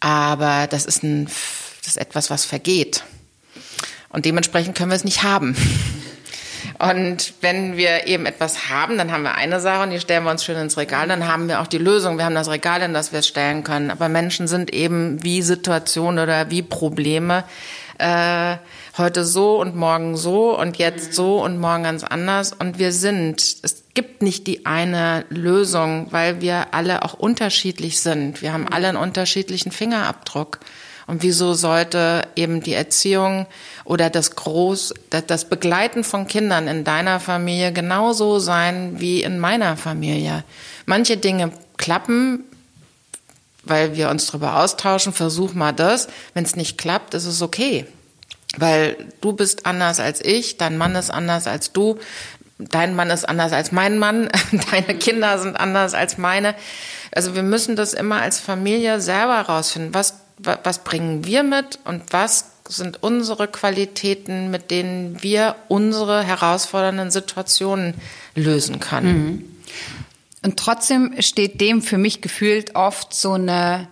[0.00, 3.04] Aber das ist, ein, das ist etwas, was vergeht.
[4.10, 5.56] Und dementsprechend können wir es nicht haben.
[6.78, 10.30] Und wenn wir eben etwas haben, dann haben wir eine Sache und die stellen wir
[10.30, 12.18] uns schön ins Regal, dann haben wir auch die Lösung.
[12.18, 13.90] Wir haben das Regal, in das wir es stellen können.
[13.90, 17.44] Aber Menschen sind eben wie Situationen oder wie Probleme.
[17.98, 18.56] Äh,
[18.96, 22.52] heute so und morgen so und jetzt so und morgen ganz anders.
[22.52, 28.40] Und wir sind, es gibt nicht die eine Lösung, weil wir alle auch unterschiedlich sind.
[28.40, 30.60] Wir haben alle einen unterschiedlichen Fingerabdruck.
[31.06, 33.46] Und wieso sollte eben die Erziehung
[33.84, 34.94] oder das Groß,
[35.26, 40.44] das Begleiten von Kindern in deiner Familie genauso sein wie in meiner Familie?
[40.86, 42.44] Manche Dinge klappen,
[43.64, 46.08] weil wir uns darüber austauschen, versuch mal das.
[46.34, 47.86] Wenn es nicht klappt, ist es okay.
[48.56, 51.98] Weil du bist anders als ich, dein Mann ist anders als du,
[52.58, 54.28] dein Mann ist anders als mein Mann,
[54.70, 56.54] deine Kinder sind anders als meine.
[57.12, 59.94] Also wir müssen das immer als Familie selber rausfinden.
[59.94, 67.10] Was was bringen wir mit und was sind unsere Qualitäten, mit denen wir unsere herausfordernden
[67.10, 67.94] Situationen
[68.34, 69.26] lösen können.
[69.26, 69.44] Mhm.
[70.42, 73.88] Und trotzdem steht dem für mich gefühlt oft so eine,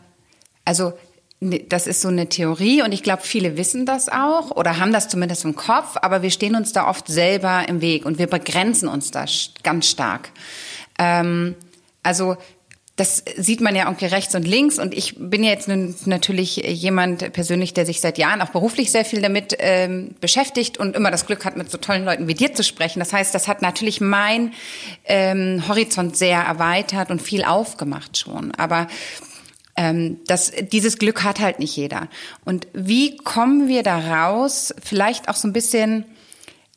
[0.65, 0.95] also
[1.41, 4.93] ne, das ist so eine Theorie und ich glaube, viele wissen das auch oder haben
[4.93, 8.29] das zumindest im Kopf, aber wir stehen uns da oft selber im Weg und wir
[8.29, 9.27] begrenzen uns da
[9.63, 10.31] ganz stark.
[10.99, 11.55] Ähm,
[12.03, 12.37] also
[12.99, 14.81] das sieht man ja irgendwie rechts und links.
[14.81, 15.69] Und ich bin ja jetzt
[16.07, 20.97] natürlich jemand persönlich, der sich seit Jahren auch beruflich sehr viel damit ähm, beschäftigt und
[20.97, 22.99] immer das Glück hat, mit so tollen Leuten wie dir zu sprechen.
[22.99, 24.53] Das heißt, das hat natürlich mein
[25.05, 28.53] ähm, Horizont sehr erweitert und viel aufgemacht schon.
[28.57, 28.89] Aber
[29.77, 32.09] ähm, das, dieses Glück hat halt nicht jeder.
[32.45, 34.75] Und wie kommen wir da raus?
[34.83, 36.05] Vielleicht auch so ein bisschen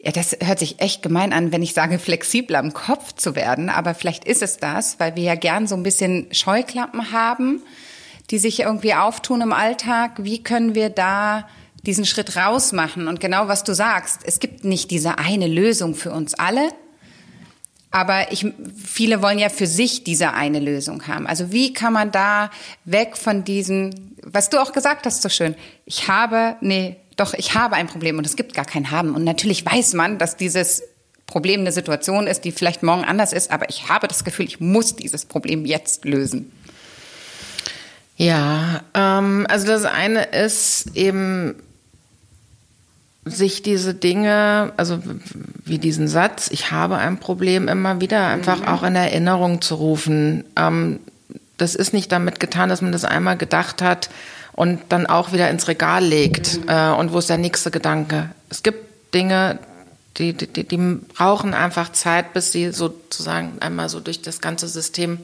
[0.04, 3.70] ja, das hört sich echt gemein an, wenn ich sage, flexibler im Kopf zu werden.
[3.70, 7.62] Aber vielleicht ist es das, weil wir ja gern so ein bisschen Scheuklappen haben,
[8.32, 10.24] die sich irgendwie auftun im Alltag.
[10.24, 11.48] Wie können wir da
[11.86, 13.08] diesen Schritt raus machen?
[13.08, 16.70] Und genau was du sagst, es gibt nicht diese eine Lösung für uns alle.
[17.92, 18.48] Aber ich,
[18.84, 21.28] viele wollen ja für sich diese eine Lösung haben.
[21.28, 22.50] Also wie kann man da
[22.86, 27.56] weg von diesem, was du auch gesagt hast so schön, ich habe, nee, doch, ich
[27.56, 29.16] habe ein Problem und es gibt gar kein Haben.
[29.16, 30.84] Und natürlich weiß man, dass dieses
[31.28, 34.60] Problem eine Situation ist, die vielleicht morgen anders ist, aber ich habe das Gefühl, ich
[34.60, 36.52] muss dieses Problem jetzt lösen.
[38.18, 41.56] Ja, ähm, also das eine ist eben
[43.24, 45.00] sich diese Dinge, also
[45.64, 48.68] wie diesen Satz, ich habe ein Problem, immer wieder einfach mhm.
[48.68, 50.44] auch in Erinnerung zu rufen.
[50.56, 51.00] Ähm,
[51.58, 54.10] das ist nicht damit getan, dass man das einmal gedacht hat,
[54.54, 56.60] und dann auch wieder ins Regal legt.
[56.68, 58.30] Äh, und wo ist der nächste Gedanke?
[58.50, 59.60] Es gibt Dinge,
[60.18, 65.20] die, die, die brauchen einfach Zeit, bis sie sozusagen einmal so durch das ganze System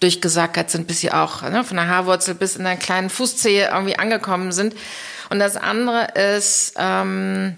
[0.00, 3.98] durchgesackert sind, bis sie auch ne, von der Haarwurzel bis in der kleinen Fußzehe irgendwie
[3.98, 4.74] angekommen sind.
[5.30, 7.56] Und das andere ist, ähm,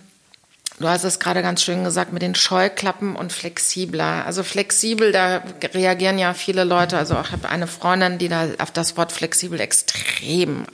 [0.81, 4.27] Du hast es gerade ganz schön gesagt mit den Scheuklappen und flexibler.
[4.27, 6.99] Also flexibel, da reagieren ja viele Leute.
[6.99, 10.67] Also ich habe eine Freundin, die da auf das Wort flexibel extrem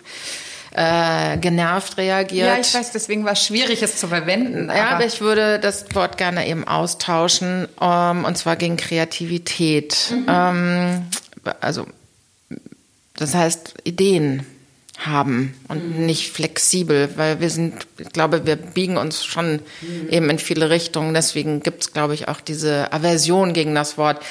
[0.72, 2.46] äh, genervt reagiert.
[2.46, 4.68] Ja, ich weiß, deswegen war es schwierig, es zu verwenden.
[4.68, 10.12] Ja, aber, aber ich würde das Wort gerne eben austauschen, ähm, und zwar gegen Kreativität.
[10.12, 10.26] Mhm.
[10.28, 11.02] Ähm,
[11.60, 11.86] also
[13.16, 14.46] das heißt Ideen
[15.06, 16.06] haben und mhm.
[16.06, 20.08] nicht flexibel, weil wir sind, ich glaube, wir biegen uns schon mhm.
[20.10, 21.14] eben in viele Richtungen.
[21.14, 24.22] Deswegen gibt es, glaube ich, auch diese Aversion gegen das Wort.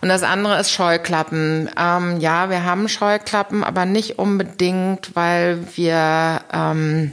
[0.00, 1.70] Und das andere ist Scheuklappen.
[1.78, 7.12] Ähm, ja, wir haben Scheuklappen, aber nicht unbedingt, weil wir ähm,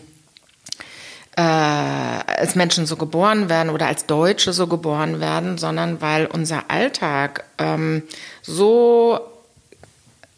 [1.36, 6.69] äh, als Menschen so geboren werden oder als Deutsche so geboren werden, sondern weil unser
[6.69, 8.04] Alltag ähm,
[8.41, 9.19] so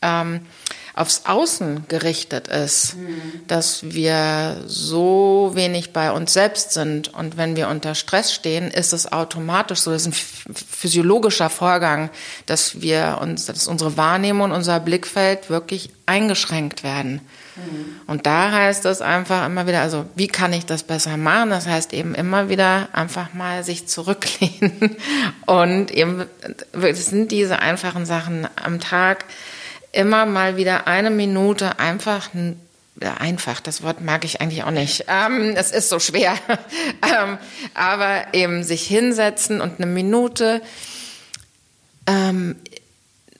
[0.01, 0.41] ähm,
[0.95, 3.41] aufs Außen gerichtet ist, mhm.
[3.47, 7.11] dass wir so wenig bei uns selbst sind.
[7.13, 12.11] Und wenn wir unter Stress stehen, ist es automatisch so, das ist ein physiologischer Vorgang,
[12.45, 17.21] dass wir uns, dass unsere Wahrnehmung, unser Blickfeld wirklich eingeschränkt werden.
[17.55, 18.01] Mhm.
[18.05, 21.49] Und da heißt es einfach immer wieder, also wie kann ich das besser machen?
[21.49, 24.95] Das heißt eben immer wieder einfach mal sich zurücklehnen
[25.47, 26.25] und eben,
[26.73, 29.25] es sind diese einfachen Sachen am Tag,
[29.93, 32.29] immer mal wieder eine Minute einfach
[33.01, 35.05] einfach, das Wort mag ich eigentlich auch nicht.
[35.07, 36.37] Ähm, es ist so schwer.
[36.47, 37.37] ähm,
[37.73, 40.61] aber eben sich hinsetzen und eine Minute
[42.07, 42.55] ähm,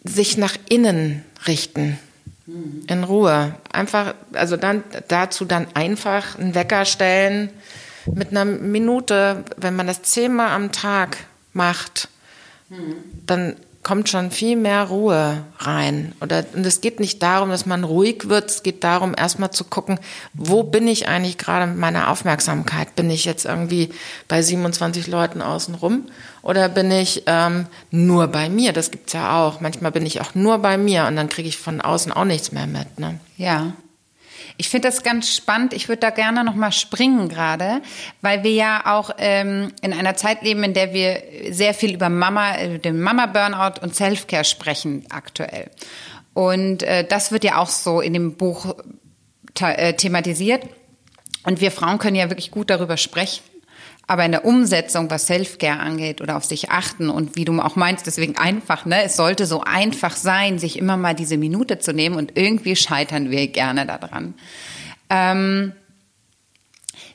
[0.03, 1.99] sich nach innen richten.
[2.87, 3.55] In Ruhe.
[3.71, 7.49] Einfach, also dann dazu dann einfach einen Wecker stellen
[8.13, 11.17] mit einer Minute, wenn man das zehnmal am Tag
[11.53, 12.09] macht,
[13.25, 16.13] dann kommt schon viel mehr Ruhe rein.
[16.21, 19.65] Oder, und es geht nicht darum, dass man ruhig wird, es geht darum, erstmal zu
[19.65, 19.99] gucken,
[20.33, 22.95] wo bin ich eigentlich gerade mit meiner Aufmerksamkeit?
[22.95, 23.89] Bin ich jetzt irgendwie
[24.27, 26.05] bei 27 Leuten außenrum
[26.41, 28.71] oder bin ich ähm, nur bei mir?
[28.71, 29.59] Das gibt's ja auch.
[29.59, 32.51] Manchmal bin ich auch nur bei mir und dann kriege ich von außen auch nichts
[32.51, 32.99] mehr mit.
[32.99, 33.19] Ne?
[33.37, 33.73] Ja.
[34.57, 35.73] Ich finde das ganz spannend.
[35.73, 37.81] Ich würde da gerne noch mal springen gerade,
[38.21, 42.09] weil wir ja auch ähm, in einer Zeit leben, in der wir sehr viel über
[42.09, 45.69] Mama, äh, den Mama-Burnout und Selfcare sprechen aktuell.
[46.33, 48.75] Und äh, das wird ja auch so in dem Buch
[49.59, 50.63] äh, thematisiert.
[51.45, 53.43] Und wir Frauen können ja wirklich gut darüber sprechen.
[54.05, 57.77] Aber in der Umsetzung, was Self-Care angeht oder auf sich achten und wie du auch
[57.77, 59.03] meinst, deswegen einfach, ne?
[59.03, 63.31] Es sollte so einfach sein, sich immer mal diese Minute zu nehmen und irgendwie scheitern
[63.31, 64.33] wir gerne daran.
[65.09, 65.71] Ähm,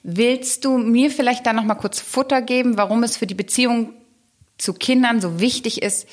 [0.03, 3.93] willst du mir vielleicht da noch mal kurz Futter geben, warum es für die Beziehung
[4.57, 6.09] zu Kindern so wichtig ist,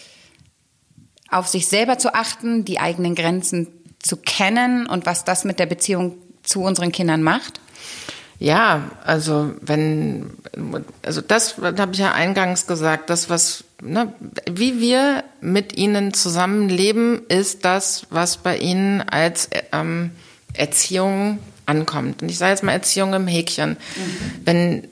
[1.30, 3.68] auf sich selber zu achten, die eigenen Grenzen
[4.00, 7.60] zu kennen und was das mit der Beziehung zu unseren Kindern macht?
[8.38, 10.32] Ja, also wenn,
[11.02, 14.14] also das habe ich ja eingangs gesagt, das was, ne,
[14.52, 20.12] wie wir mit ihnen zusammenleben, ist das, was bei ihnen als ähm,
[20.54, 22.22] Erziehung ankommt.
[22.22, 23.72] Und ich sage jetzt mal Erziehung im Häkchen.
[23.72, 24.42] Mhm.
[24.44, 24.88] Wenn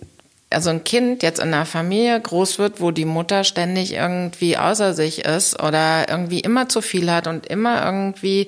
[0.53, 4.93] also ein Kind jetzt in einer Familie groß wird, wo die Mutter ständig irgendwie außer
[4.93, 8.47] sich ist oder irgendwie immer zu viel hat und immer irgendwie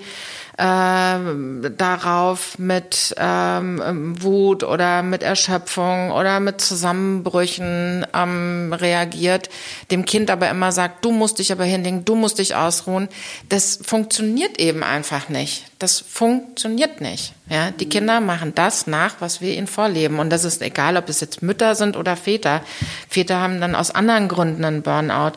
[0.57, 9.49] äh, darauf mit ähm, Wut oder mit Erschöpfung oder mit Zusammenbrüchen ähm, reagiert,
[9.91, 13.09] dem Kind aber immer sagt, du musst dich aber hinlegen, du musst dich ausruhen,
[13.49, 15.65] das funktioniert eben einfach nicht.
[15.79, 17.33] Das funktioniert nicht.
[17.49, 20.19] Ja, die Kinder machen das nach, was wir ihnen vorleben.
[20.19, 22.61] Und das ist egal, ob es jetzt Mütter sind oder Väter.
[23.09, 25.33] Väter haben dann aus anderen Gründen einen Burnout.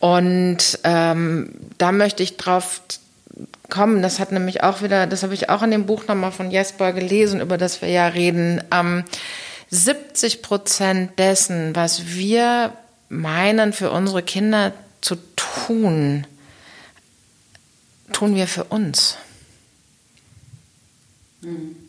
[0.00, 2.82] Und ähm, da möchte ich drauf
[3.68, 4.02] kommen.
[4.02, 6.92] Das hat nämlich auch wieder, das habe ich auch in dem Buch nochmal von Jesper
[6.92, 8.62] gelesen, über das wir ja reden.
[8.72, 9.04] Ähm,
[9.70, 12.72] 70 Prozent dessen, was wir
[13.08, 16.26] meinen, für unsere Kinder zu tun,
[18.12, 19.16] tun wir für uns.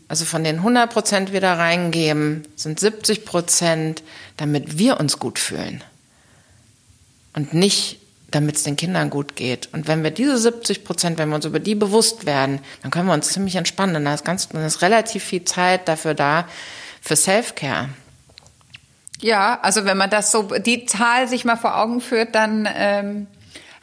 [0.08, 4.04] Also von den 100 Prozent wieder reingeben, sind 70 Prozent,
[4.38, 5.84] damit wir uns gut fühlen.
[7.34, 8.00] Und nicht
[8.36, 9.70] damit es den Kindern gut geht.
[9.72, 13.08] Und wenn wir diese 70 Prozent, wenn wir uns über die bewusst werden, dann können
[13.08, 14.04] wir uns ziemlich entspannen.
[14.04, 16.46] Da ist, ganz, dann ist relativ viel Zeit dafür da,
[17.02, 17.90] für Self-Care.
[19.22, 23.28] Ja, also wenn man das so, die Zahl sich mal vor Augen führt, dann ähm,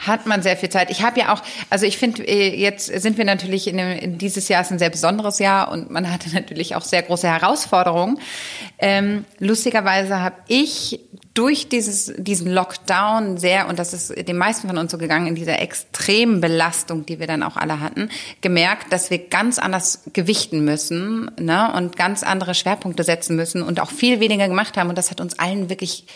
[0.06, 0.90] hat man sehr viel Zeit.
[0.90, 4.18] Ich habe ja auch, also ich finde, äh, jetzt sind wir natürlich in, dem, in
[4.18, 8.18] dieses Jahr ist ein sehr besonderes Jahr und man hatte natürlich auch sehr große Herausforderungen.
[8.78, 11.00] Ähm, lustigerweise habe ich
[11.34, 15.34] durch dieses, diesen Lockdown sehr, und das ist den meisten von uns so gegangen, in
[15.34, 18.10] dieser extremen Belastung, die wir dann auch alle hatten,
[18.42, 23.80] gemerkt, dass wir ganz anders gewichten müssen ne, und ganz andere Schwerpunkte setzen müssen und
[23.80, 24.90] auch viel weniger gemacht haben.
[24.90, 26.06] Und das hat uns allen wirklich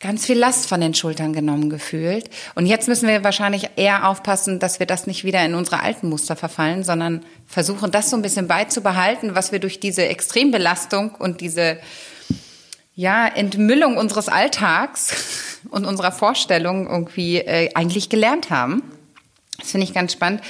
[0.00, 2.30] ganz viel Last von den Schultern genommen gefühlt.
[2.54, 6.08] Und jetzt müssen wir wahrscheinlich eher aufpassen, dass wir das nicht wieder in unsere alten
[6.08, 11.42] Muster verfallen, sondern versuchen, das so ein bisschen beizubehalten, was wir durch diese Extrembelastung und
[11.42, 11.78] diese
[12.94, 18.82] ja, Entmüllung unseres Alltags und unserer Vorstellung irgendwie äh, eigentlich gelernt haben.
[19.58, 20.40] Das finde ich ganz spannend.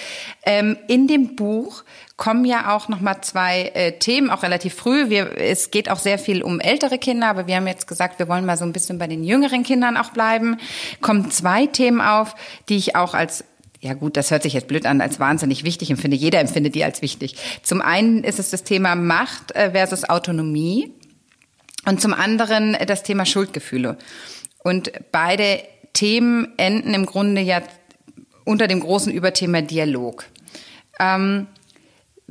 [0.44, 1.82] Ähm, in dem Buch
[2.20, 5.08] kommen ja auch noch mal zwei äh, Themen, auch relativ früh.
[5.08, 8.28] Wir, es geht auch sehr viel um ältere Kinder, aber wir haben jetzt gesagt, wir
[8.28, 10.58] wollen mal so ein bisschen bei den jüngeren Kindern auch bleiben.
[11.00, 12.36] Kommen zwei Themen auf,
[12.68, 13.44] die ich auch als
[13.80, 16.14] ja gut, das hört sich jetzt blöd an, als wahnsinnig wichtig empfinde.
[16.14, 17.36] Jeder empfindet die als wichtig.
[17.62, 20.92] Zum einen ist es das Thema Macht äh, versus Autonomie.
[21.86, 23.96] Und zum anderen das Thema Schuldgefühle.
[24.62, 25.62] Und beide
[25.94, 27.62] Themen enden im Grunde ja
[28.44, 30.26] unter dem großen Überthema Dialog.
[30.98, 31.46] Ähm,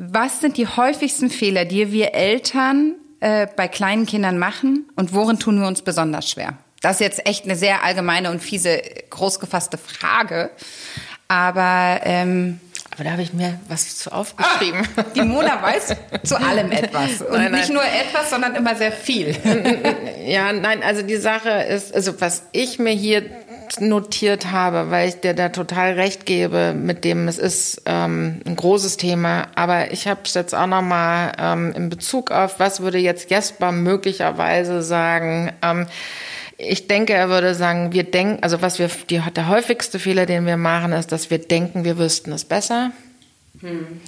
[0.01, 5.39] was sind die häufigsten Fehler, die wir Eltern äh, bei kleinen Kindern machen und worin
[5.39, 6.57] tun wir uns besonders schwer?
[6.81, 10.51] Das ist jetzt echt eine sehr allgemeine und fiese, großgefasste Frage.
[11.27, 14.87] Aber ähm, aber da habe ich mir was zu aufgeschrieben.
[14.95, 17.21] Ah, die Mona weiß zu allem etwas.
[17.21, 17.61] Und nein, nein.
[17.61, 19.35] nicht nur etwas, sondern immer sehr viel.
[20.25, 23.23] ja, nein, also die Sache ist, also was ich mir hier
[23.77, 28.55] notiert habe, weil ich dir da total recht gebe, mit dem es ist ähm, ein
[28.55, 29.47] großes Thema.
[29.55, 33.71] Aber ich habe es jetzt auch nochmal ähm, in Bezug auf, was würde jetzt Jesper
[33.71, 35.51] möglicherweise sagen.
[35.61, 35.87] Ähm,
[36.57, 40.45] ich denke, er würde sagen, wir denken, also was wir, die, der häufigste Fehler, den
[40.45, 42.91] wir machen, ist, dass wir denken, wir wüssten es besser.
[43.61, 44.01] Hm.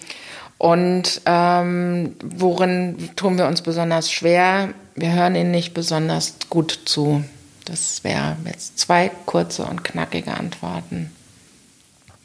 [0.58, 4.69] Und ähm, worin tun wir uns besonders schwer?
[4.95, 7.24] Wir hören ihnen nicht besonders gut zu.
[7.65, 11.12] Das wären jetzt zwei kurze und knackige Antworten.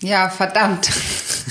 [0.01, 0.91] Ja, verdammt.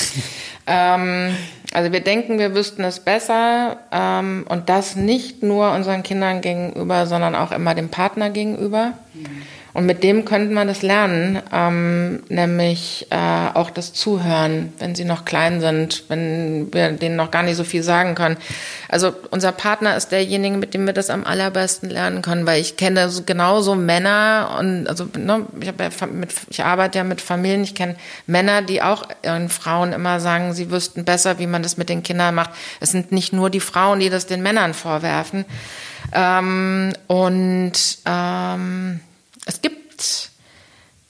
[0.68, 1.36] ähm,
[1.74, 7.08] also wir denken, wir wüssten es besser ähm, und das nicht nur unseren Kindern gegenüber,
[7.08, 8.94] sondern auch immer dem Partner gegenüber.
[9.14, 9.42] Mhm.
[9.76, 15.04] Und mit dem könnte man das lernen, ähm, nämlich äh, auch das Zuhören, wenn sie
[15.04, 18.38] noch klein sind, wenn wir denen noch gar nicht so viel sagen können.
[18.88, 22.78] Also unser Partner ist derjenige, mit dem wir das am allerbesten lernen können, weil ich
[22.78, 27.76] kenne genauso Männer und also ne, ich, ja mit, ich arbeite ja mit Familien, ich
[27.76, 31.90] kenne Männer, die auch ihren Frauen immer sagen, sie wüssten besser, wie man das mit
[31.90, 32.52] den Kindern macht.
[32.80, 35.44] Es sind nicht nur die Frauen, die das den Männern vorwerfen.
[36.14, 37.74] Ähm, und
[38.06, 39.02] ähm,
[39.46, 40.30] es gibt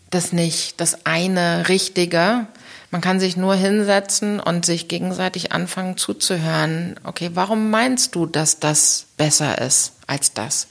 [0.10, 2.48] das nicht, das eine Richtige.
[2.91, 6.95] Man kann sich nur hinsetzen und sich gegenseitig anfangen zuzuhören.
[7.04, 10.67] Okay, warum meinst du, dass das besser ist als das?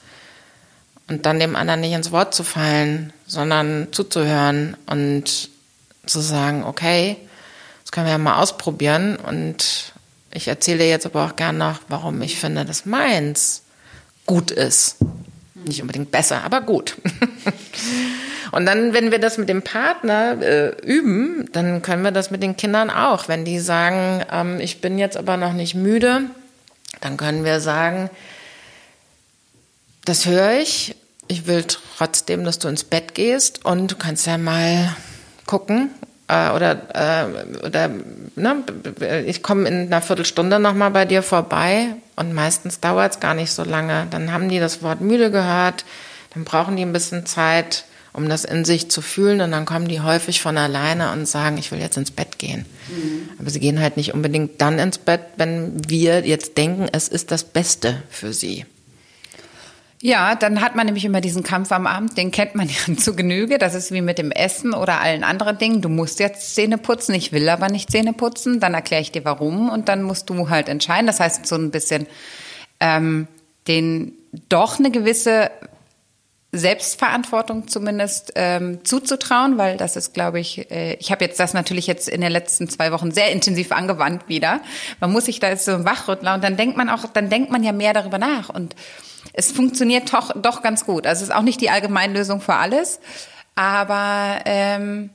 [1.08, 5.50] Und dann dem anderen nicht ins Wort zu fallen, sondern zuzuhören und
[6.06, 7.16] zu sagen, okay,
[7.82, 9.16] das können wir ja mal ausprobieren.
[9.16, 9.92] Und
[10.32, 13.62] ich erzähle jetzt aber auch gerne noch, warum ich finde, dass meins
[14.24, 14.96] gut ist.
[15.64, 16.96] Nicht unbedingt besser, aber gut.
[18.52, 22.42] Und dann, wenn wir das mit dem Partner äh, üben, dann können wir das mit
[22.42, 23.26] den Kindern auch.
[23.26, 26.22] Wenn die sagen, ähm, ich bin jetzt aber noch nicht müde,
[27.00, 28.10] dann können wir sagen,
[30.04, 30.94] das höre ich.
[31.26, 34.94] Ich will trotzdem, dass du ins Bett gehst und du kannst ja mal
[35.46, 35.90] gucken,
[36.34, 37.90] äh, oder, äh, oder
[38.36, 38.64] ne,
[39.26, 43.52] ich komme in einer Viertelstunde nochmal bei dir vorbei und meistens dauert es gar nicht
[43.52, 44.06] so lange.
[44.10, 45.84] Dann haben die das Wort müde gehört,
[46.32, 49.88] dann brauchen die ein bisschen Zeit, um das in sich zu fühlen und dann kommen
[49.88, 52.64] die häufig von alleine und sagen, ich will jetzt ins Bett gehen.
[52.88, 53.30] Mhm.
[53.38, 57.30] Aber sie gehen halt nicht unbedingt dann ins Bett, wenn wir jetzt denken, es ist
[57.30, 58.66] das Beste für sie.
[60.06, 63.16] Ja, dann hat man nämlich immer diesen Kampf am Abend, den kennt man ja zu
[63.16, 63.56] Genüge.
[63.56, 65.80] Das ist wie mit dem Essen oder allen anderen Dingen.
[65.80, 68.60] Du musst jetzt Zähne putzen, ich will aber nicht Zähne putzen.
[68.60, 71.06] Dann erkläre ich dir warum und dann musst du halt entscheiden.
[71.06, 72.06] Das heißt, so ein bisschen
[72.80, 73.28] ähm,
[73.66, 74.12] den
[74.50, 75.50] doch eine gewisse
[76.52, 81.86] Selbstverantwortung zumindest ähm, zuzutrauen, weil das ist, glaube ich, äh, ich habe jetzt das natürlich
[81.86, 84.60] jetzt in den letzten zwei Wochen sehr intensiv angewandt wieder.
[85.00, 87.64] Man muss sich da jetzt so wachrütteln und dann denkt man auch, dann denkt man
[87.64, 88.74] ja mehr darüber nach und
[89.32, 91.06] es funktioniert doch, doch ganz gut.
[91.06, 93.00] Also es ist auch nicht die Allgemeinlösung für alles,
[93.54, 95.10] aber ähm,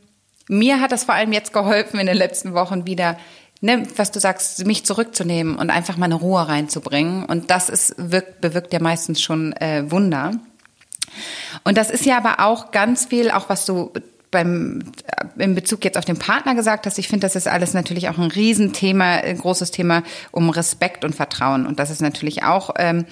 [0.48, 3.18] mir hat das vor allem jetzt geholfen in den letzten Wochen wieder,
[3.62, 7.26] ne, was du sagst, mich zurückzunehmen und einfach mal eine Ruhe reinzubringen.
[7.26, 10.32] Und das ist, wirkt, bewirkt ja meistens schon äh, Wunder.
[11.64, 13.92] Und das ist ja aber auch ganz viel, auch was du
[14.32, 17.74] beim, äh, in Bezug jetzt auf den Partner gesagt hast, ich finde, das ist alles
[17.74, 21.66] natürlich auch ein Riesenthema, ein großes Thema um Respekt und Vertrauen.
[21.66, 23.06] Und das ist natürlich auch ähm,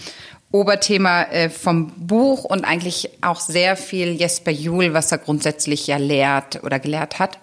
[0.51, 5.97] Oberthema äh, vom Buch und eigentlich auch sehr viel Jesper Juhl, was er grundsätzlich ja
[5.97, 7.37] lehrt oder gelehrt hat.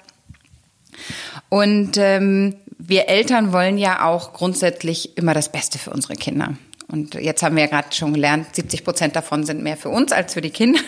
[1.48, 6.54] Und ähm, wir Eltern wollen ja auch grundsätzlich immer das Beste für unsere Kinder.
[6.88, 10.12] Und jetzt haben wir ja gerade schon gelernt, 70 Prozent davon sind mehr für uns
[10.12, 10.80] als für die Kinder.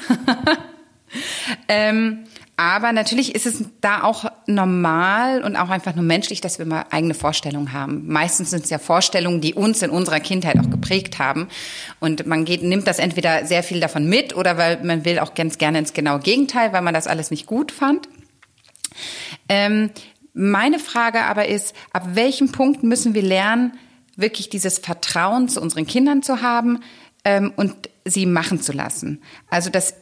[1.68, 2.24] ähm,
[2.56, 6.86] aber natürlich ist es da auch normal und auch einfach nur menschlich, dass wir mal
[6.90, 8.06] eigene Vorstellungen haben.
[8.06, 11.48] Meistens sind es ja Vorstellungen, die uns in unserer Kindheit auch geprägt haben.
[12.00, 15.34] Und man geht, nimmt das entweder sehr viel davon mit oder weil man will auch
[15.34, 18.08] ganz gerne ins genaue Gegenteil, weil man das alles nicht gut fand.
[19.50, 19.90] Ähm,
[20.32, 23.72] meine Frage aber ist, ab welchem Punkt müssen wir lernen,
[24.16, 26.80] wirklich dieses Vertrauen zu unseren Kindern zu haben
[27.24, 27.74] ähm, und
[28.06, 29.20] sie machen zu lassen?
[29.50, 29.94] Also das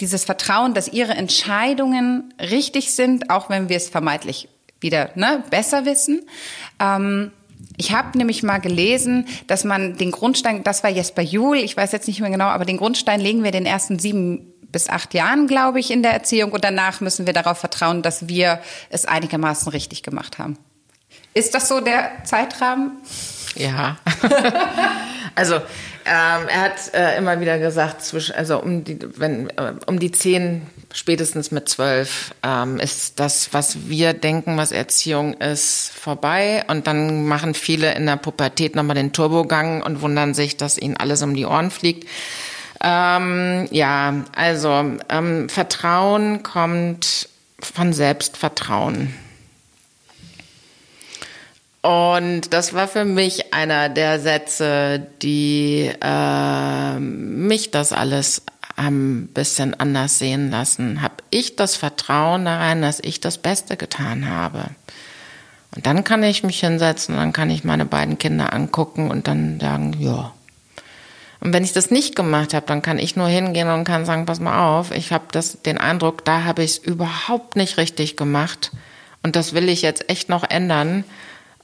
[0.00, 4.48] dieses Vertrauen, dass ihre Entscheidungen richtig sind, auch wenn wir es vermeintlich
[4.80, 6.22] wieder ne, besser wissen.
[6.80, 7.32] Ähm,
[7.76, 11.92] ich habe nämlich mal gelesen, dass man den Grundstein, das war Jesper Juhl, ich weiß
[11.92, 15.46] jetzt nicht mehr genau, aber den Grundstein legen wir den ersten sieben bis acht Jahren,
[15.46, 19.70] glaube ich, in der Erziehung und danach müssen wir darauf vertrauen, dass wir es einigermaßen
[19.70, 20.58] richtig gemacht haben.
[21.34, 22.92] Ist das so der Zeitrahmen?
[23.54, 23.98] Ja.
[25.34, 25.60] also
[26.06, 30.12] ähm, er hat äh, immer wieder gesagt, zwischen, also um die, wenn, äh, um die
[30.12, 36.64] zehn, spätestens mit zwölf, ähm, ist das, was wir denken, was Erziehung ist, vorbei.
[36.68, 40.96] Und dann machen viele in der Pubertät nochmal den Turbogang und wundern sich, dass ihnen
[40.96, 42.08] alles um die Ohren fliegt.
[42.82, 49.12] Ähm, ja, also ähm, Vertrauen kommt von Selbstvertrauen.
[51.86, 58.42] Und das war für mich einer der Sätze, die äh, mich das alles
[58.74, 61.00] ein bisschen anders sehen lassen.
[61.00, 64.64] Habe ich das Vertrauen daran, dass ich das Beste getan habe.
[65.76, 69.28] Und dann kann ich mich hinsetzen und dann kann ich meine beiden Kinder angucken und
[69.28, 70.32] dann sagen, ja.
[71.38, 74.26] Und wenn ich das nicht gemacht habe, dann kann ich nur hingehen und kann sagen,
[74.26, 75.26] pass mal auf, ich habe
[75.64, 78.72] den Eindruck, da habe ich es überhaupt nicht richtig gemacht
[79.22, 81.04] und das will ich jetzt echt noch ändern.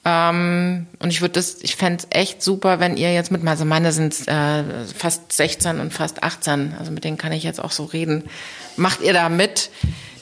[0.05, 3.93] Ähm, und ich würde das, ich fände echt super, wenn ihr jetzt mit, also meine
[3.93, 4.65] sind äh,
[4.97, 8.25] fast 16 und fast 18, also mit denen kann ich jetzt auch so reden.
[8.77, 9.71] Macht ihr da mit?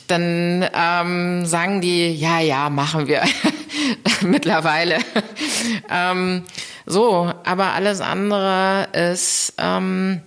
[0.07, 3.23] Dann ähm, sagen die, ja, ja, machen wir
[4.23, 4.99] mittlerweile.
[5.91, 6.45] ähm,
[6.85, 10.21] so, aber alles andere ist ähm,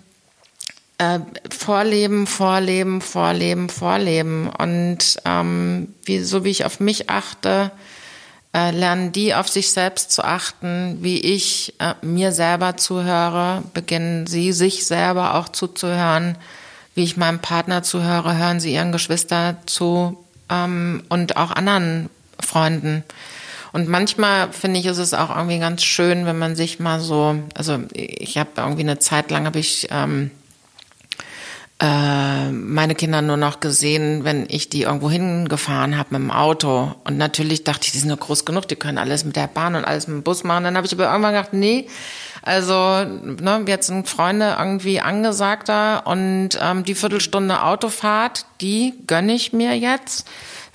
[0.98, 1.20] äh,
[1.52, 4.50] Vorleben, Vorleben, Vorleben, Vorleben.
[4.50, 7.72] Und ähm, wie, so wie ich auf mich achte,
[8.56, 14.28] äh, lernen die auf sich selbst zu achten, wie ich äh, mir selber zuhöre, beginnen
[14.28, 16.38] sie sich selber auch zuzuhören,
[16.96, 23.04] wie ich meinem Partner zuhöre, hören sie ihren Geschwister zu ähm, und auch anderen Freunden.
[23.72, 27.36] Und manchmal finde ich, ist es auch irgendwie ganz schön, wenn man sich mal so,
[27.56, 30.30] also ich habe irgendwie eine Zeit lang habe ich ähm,
[31.84, 36.96] äh, meine Kinder nur noch gesehen, wenn ich die irgendwo hingefahren habe mit dem Auto.
[37.04, 39.76] Und natürlich dachte ich, die sind nur groß genug, die können alles mit der Bahn
[39.76, 40.64] und alles mit dem Bus machen.
[40.64, 41.90] Dann habe ich aber irgendwann gedacht, nee,
[42.42, 42.74] also
[43.04, 49.78] ne, jetzt sind Freunde irgendwie angesagter und ähm, die Viertelstunde Autofahrt, die gönne ich mir
[49.78, 50.26] jetzt.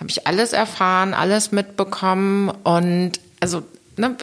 [0.01, 3.63] Habe ich alles erfahren, alles mitbekommen und also
[3.97, 4.15] ne,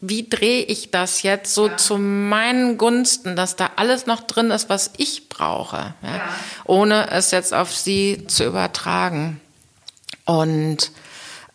[0.00, 1.76] wie drehe ich das jetzt so ja.
[1.76, 6.16] zu meinen Gunsten, dass da alles noch drin ist, was ich brauche, ja?
[6.16, 6.28] Ja.
[6.64, 9.40] ohne es jetzt auf sie zu übertragen.
[10.24, 10.92] Und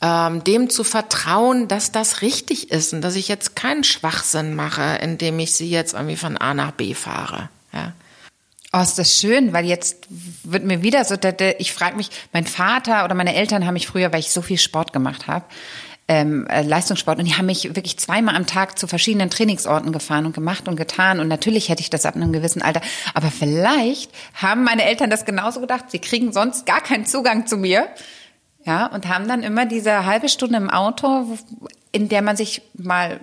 [0.01, 4.97] ähm, dem zu vertrauen, dass das richtig ist und dass ich jetzt keinen Schwachsinn mache,
[5.01, 7.49] indem ich sie jetzt irgendwie von A nach B fahre.
[7.71, 7.93] Ja.
[8.73, 10.07] Oh, ist das schön, weil jetzt
[10.43, 11.15] wird mir wieder so,
[11.59, 14.57] ich frage mich, mein Vater oder meine Eltern haben mich früher, weil ich so viel
[14.57, 15.45] Sport gemacht habe,
[16.07, 17.19] ähm, äh, Leistungssport.
[17.19, 20.75] Und die haben mich wirklich zweimal am Tag zu verschiedenen Trainingsorten gefahren und gemacht und
[20.75, 21.19] getan.
[21.19, 22.81] Und natürlich hätte ich das ab einem gewissen Alter,
[23.13, 27.57] aber vielleicht haben meine Eltern das genauso gedacht, sie kriegen sonst gar keinen Zugang zu
[27.57, 27.87] mir.
[28.65, 31.37] Ja, und haben dann immer diese halbe Stunde im Auto,
[31.91, 33.19] in der man sich mal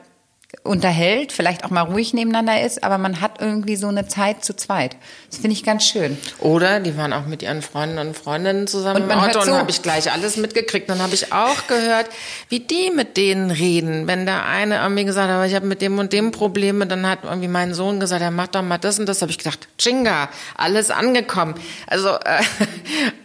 [0.64, 4.54] unterhält, vielleicht auch mal ruhig nebeneinander ist, aber man hat irgendwie so eine Zeit zu
[4.54, 4.96] zweit.
[5.30, 6.18] Das finde ich ganz schön.
[6.38, 9.52] Oder die waren auch mit ihren Freunden und Freundinnen zusammen und im Auto so.
[9.52, 10.90] und habe ich gleich alles mitgekriegt.
[10.90, 12.06] Dann habe ich auch gehört,
[12.48, 14.08] wie die mit denen reden.
[14.08, 17.20] Wenn der eine irgendwie gesagt hat, ich habe mit dem und dem Probleme, dann hat
[17.22, 19.22] irgendwie mein Sohn gesagt, er macht doch mal das und das.
[19.22, 21.54] Habe ich gedacht, Chinga, alles angekommen.
[21.86, 22.42] Also äh,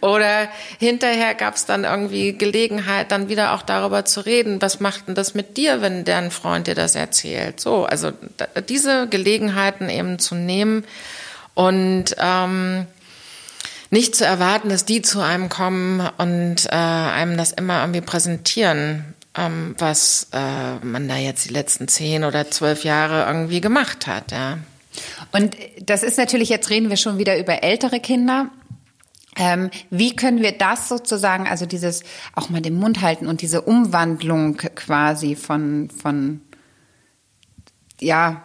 [0.00, 0.48] oder
[0.78, 4.62] hinterher gab es dann irgendwie Gelegenheit, dann wieder auch darüber zu reden.
[4.62, 7.15] Was macht denn das mit dir, wenn deren Freund dir das erzählt?
[7.16, 7.60] Erzählt.
[7.60, 8.12] So, also
[8.68, 10.84] diese Gelegenheiten eben zu nehmen
[11.54, 12.86] und ähm,
[13.90, 19.14] nicht zu erwarten, dass die zu einem kommen und äh, einem das immer irgendwie präsentieren,
[19.36, 24.32] ähm, was äh, man da jetzt die letzten zehn oder zwölf Jahre irgendwie gemacht hat,
[24.32, 24.58] ja.
[25.30, 28.50] Und das ist natürlich, jetzt reden wir schon wieder über ältere Kinder.
[29.38, 32.02] Ähm, wie können wir das sozusagen, also dieses
[32.34, 36.40] auch mal den Mund halten und diese Umwandlung quasi von, von
[38.00, 38.42] ja,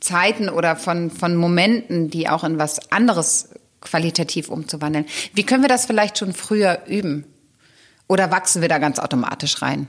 [0.00, 5.06] Zeiten oder von, von Momenten, die auch in was anderes qualitativ umzuwandeln.
[5.34, 7.24] Wie können wir das vielleicht schon früher üben?
[8.08, 9.86] Oder wachsen wir da ganz automatisch rein?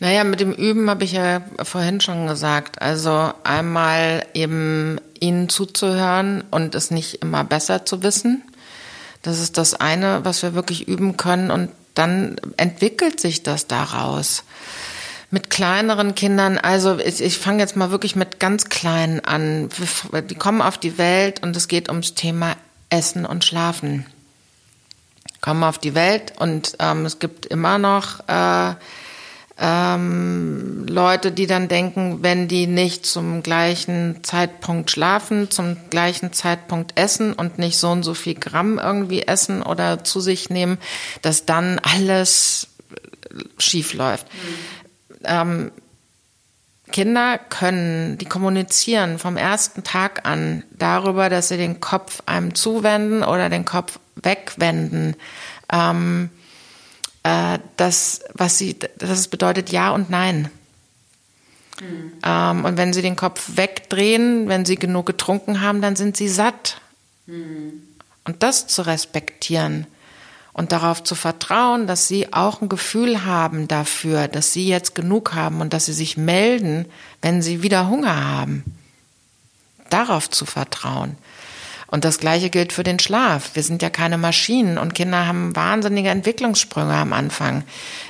[0.00, 2.80] Naja, mit dem Üben habe ich ja vorhin schon gesagt.
[2.80, 8.42] Also einmal eben ihnen zuzuhören und es nicht immer besser zu wissen.
[9.22, 11.50] Das ist das eine, was wir wirklich üben können.
[11.50, 14.44] Und dann entwickelt sich das daraus.
[15.30, 19.68] Mit kleineren Kindern, also ich, ich fange jetzt mal wirklich mit ganz kleinen an.
[20.30, 22.56] Die kommen auf die Welt und es geht ums Thema
[22.88, 24.06] Essen und Schlafen.
[25.40, 28.74] Kommen auf die Welt und ähm, es gibt immer noch äh,
[29.60, 36.98] ähm, Leute, die dann denken, wenn die nicht zum gleichen Zeitpunkt schlafen, zum gleichen Zeitpunkt
[36.98, 40.78] essen und nicht so und so viel Gramm irgendwie essen oder zu sich nehmen,
[41.22, 42.68] dass dann alles
[43.58, 44.26] schief läuft.
[44.32, 45.18] Mhm.
[45.24, 45.70] Ähm,
[46.92, 53.22] Kinder können, die kommunizieren vom ersten Tag an darüber, dass sie den Kopf einem zuwenden
[53.22, 55.16] oder den Kopf wegwenden.
[55.70, 56.30] Ähm,
[57.28, 60.50] äh, das, was sie, das bedeutet Ja und Nein.
[61.80, 62.12] Mhm.
[62.24, 66.28] Ähm, und wenn sie den Kopf wegdrehen, wenn sie genug getrunken haben, dann sind sie
[66.28, 66.80] satt.
[67.26, 67.82] Mhm.
[68.24, 69.86] Und das zu respektieren
[70.52, 75.34] und darauf zu vertrauen, dass sie auch ein Gefühl haben dafür, dass sie jetzt genug
[75.34, 76.86] haben und dass sie sich melden,
[77.22, 78.64] wenn sie wieder Hunger haben.
[79.90, 81.16] Darauf zu vertrauen.
[81.90, 83.50] Und das Gleiche gilt für den Schlaf.
[83.54, 87.64] Wir sind ja keine Maschinen und Kinder haben wahnsinnige Entwicklungssprünge am Anfang.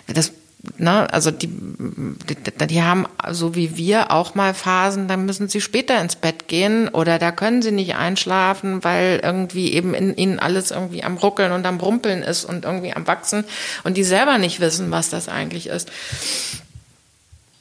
[0.07, 0.33] Das
[0.77, 5.61] Ne, also die, die, die haben so wie wir auch mal Phasen, dann müssen sie
[5.61, 10.41] später ins Bett gehen oder da können sie nicht einschlafen, weil irgendwie eben in ihnen
[10.41, 13.45] alles irgendwie am Ruckeln und am Rumpeln ist und irgendwie am Wachsen
[13.85, 15.93] und die selber nicht wissen, was das eigentlich ist.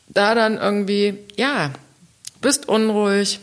[0.08, 1.70] Da dann irgendwie, ja,
[2.42, 3.40] bist unruhig,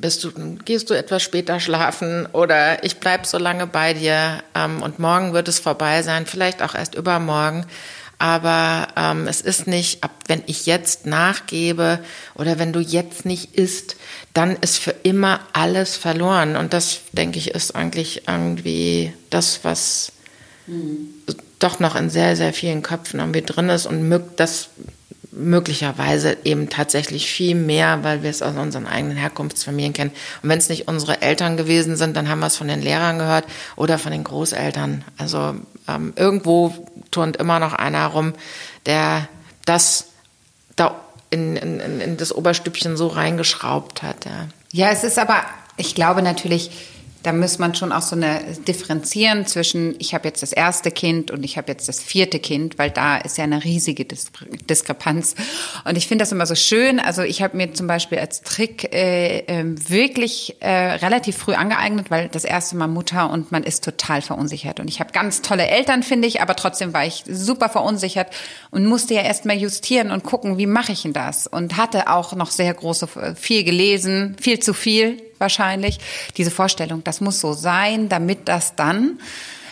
[0.00, 0.32] bist du,
[0.64, 5.32] gehst du etwas später schlafen oder ich bleib so lange bei dir ähm, und morgen
[5.32, 7.66] wird es vorbei sein, vielleicht auch erst übermorgen.
[8.18, 11.98] Aber ähm, es ist nicht, ab wenn ich jetzt nachgebe
[12.34, 13.96] oder wenn du jetzt nicht isst,
[14.32, 16.56] dann ist für immer alles verloren.
[16.56, 20.12] Und das, denke ich, ist eigentlich irgendwie das, was
[20.66, 21.08] mhm.
[21.58, 24.68] doch noch in sehr, sehr vielen Köpfen irgendwie drin ist und das
[25.36, 30.12] möglicherweise eben tatsächlich viel mehr, weil wir es aus unseren eigenen Herkunftsfamilien kennen.
[30.42, 33.18] Und wenn es nicht unsere Eltern gewesen sind, dann haben wir es von den Lehrern
[33.18, 33.44] gehört
[33.76, 35.04] oder von den Großeltern.
[35.18, 35.54] Also
[35.88, 36.74] ähm, irgendwo
[37.10, 38.32] turnt immer noch einer rum,
[38.86, 39.28] der
[39.64, 40.06] das
[40.76, 44.24] da in, in, in das Oberstübchen so reingeschraubt hat.
[44.24, 44.48] Ja.
[44.72, 45.42] ja, es ist aber,
[45.76, 46.70] ich glaube natürlich,
[47.24, 51.30] da muss man schon auch so eine differenzieren zwischen, ich habe jetzt das erste Kind
[51.30, 54.26] und ich habe jetzt das vierte Kind, weil da ist ja eine riesige Dis
[54.68, 55.34] Diskrepanz.
[55.86, 57.00] Und ich finde das immer so schön.
[57.00, 62.10] Also ich habe mir zum Beispiel als Trick äh, äh, wirklich äh, relativ früh angeeignet,
[62.10, 64.78] weil das erste Mal Mutter und man ist total verunsichert.
[64.78, 68.28] Und ich habe ganz tolle Eltern, finde ich, aber trotzdem war ich super verunsichert
[68.70, 71.46] und musste ja erst mal justieren und gucken, wie mache ich denn das?
[71.46, 75.98] Und hatte auch noch sehr große, viel gelesen, viel zu viel wahrscheinlich,
[76.36, 79.20] diese Vorstellung, das muss so sein, damit das dann.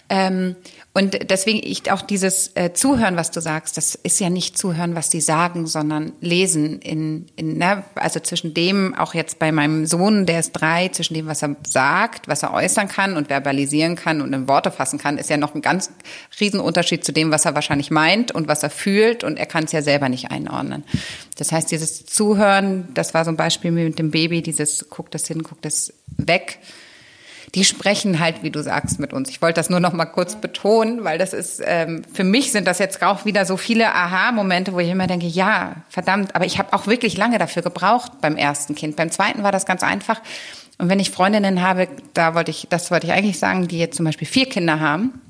[0.09, 0.57] Ähm,
[0.95, 4.95] und deswegen ich auch dieses äh, Zuhören, was du sagst, das ist ja nicht Zuhören,
[4.95, 7.85] was die sagen, sondern lesen in, in ne?
[7.95, 11.57] also zwischen dem auch jetzt bei meinem Sohn, der ist drei, zwischen dem, was er
[11.67, 15.39] sagt, was er äußern kann und verbalisieren kann und in Worte fassen kann, ist ja
[15.39, 15.91] noch ein ganz
[16.39, 19.73] Riesenunterschied zu dem, was er wahrscheinlich meint und was er fühlt und er kann es
[19.73, 20.85] ja selber nicht einordnen.
[21.39, 25.27] Das heißt, dieses Zuhören, das war so ein Beispiel mit dem Baby, dieses guckt das
[25.27, 26.59] hin, guckt das weg
[27.55, 29.29] die sprechen halt, wie du sagst, mit uns.
[29.29, 32.67] Ich wollte das nur noch mal kurz betonen, weil das ist, ähm, für mich sind
[32.67, 36.59] das jetzt auch wieder so viele Aha-Momente, wo ich immer denke, ja, verdammt, aber ich
[36.59, 38.97] habe auch wirklich lange dafür gebraucht beim ersten Kind.
[38.97, 40.23] Beim zweiten war das ganz einfach.
[40.79, 43.97] Und wenn ich Freundinnen habe, da wollte ich, das wollte ich eigentlich sagen, die jetzt
[43.97, 45.21] zum Beispiel vier Kinder haben,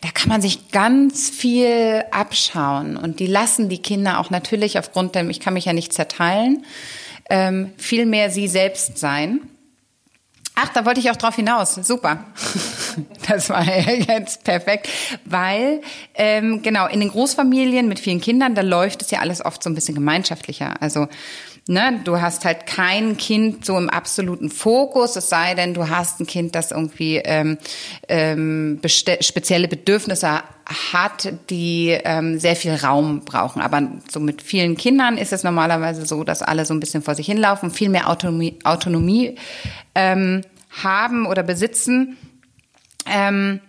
[0.00, 5.14] da kann man sich ganz viel abschauen und die lassen die Kinder auch natürlich aufgrund
[5.14, 6.64] dem, ich kann mich ja nicht zerteilen,
[7.28, 9.40] ähm, viel mehr sie selbst sein.
[10.62, 11.74] Ach, da wollte ich auch drauf hinaus.
[11.74, 12.24] Super.
[13.28, 14.88] Das war jetzt perfekt,
[15.24, 15.80] weil
[16.14, 19.70] ähm, genau in den Großfamilien mit vielen Kindern, da läuft es ja alles oft so
[19.70, 20.74] ein bisschen gemeinschaftlicher.
[20.82, 21.06] Also
[21.68, 26.20] ne, du hast halt kein Kind so im absoluten Fokus, es sei denn, du hast
[26.20, 27.58] ein Kind, das irgendwie ähm,
[28.08, 30.42] ähm, spezielle Bedürfnisse
[30.92, 33.60] hat, die ähm, sehr viel Raum brauchen.
[33.60, 37.14] Aber so mit vielen Kindern ist es normalerweise so, dass alle so ein bisschen vor
[37.14, 39.36] sich hinlaufen, viel mehr Autonomie, Autonomie
[39.94, 40.42] ähm,
[40.82, 42.16] haben oder besitzen.
[43.06, 43.60] Ähm,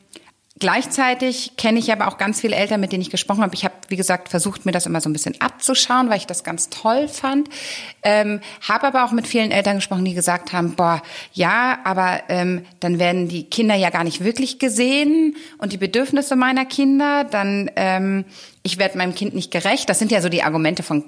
[0.62, 3.56] Gleichzeitig kenne ich aber auch ganz viele Eltern, mit denen ich gesprochen habe.
[3.56, 6.44] Ich habe, wie gesagt, versucht, mir das immer so ein bisschen abzuschauen, weil ich das
[6.44, 7.50] ganz toll fand.
[8.04, 11.02] Ähm, habe aber auch mit vielen Eltern gesprochen, die gesagt haben, boah,
[11.34, 16.36] ja, aber ähm, dann werden die Kinder ja gar nicht wirklich gesehen und die Bedürfnisse
[16.36, 18.26] meiner Kinder, dann ähm,
[18.62, 19.90] ich werde meinem Kind nicht gerecht.
[19.90, 21.06] Das sind ja so die Argumente von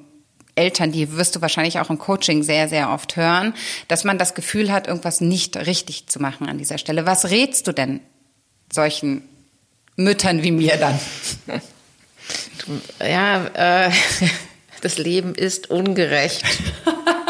[0.55, 3.53] Eltern, die wirst du wahrscheinlich auch im Coaching sehr, sehr oft hören,
[3.87, 7.05] dass man das Gefühl hat, irgendwas nicht richtig zu machen an dieser Stelle.
[7.05, 7.99] Was rätst du denn
[8.71, 9.29] solchen
[9.95, 10.99] Müttern wie mir dann?
[12.99, 13.45] Ja,
[13.87, 13.91] äh,
[14.81, 16.43] das Leben ist ungerecht.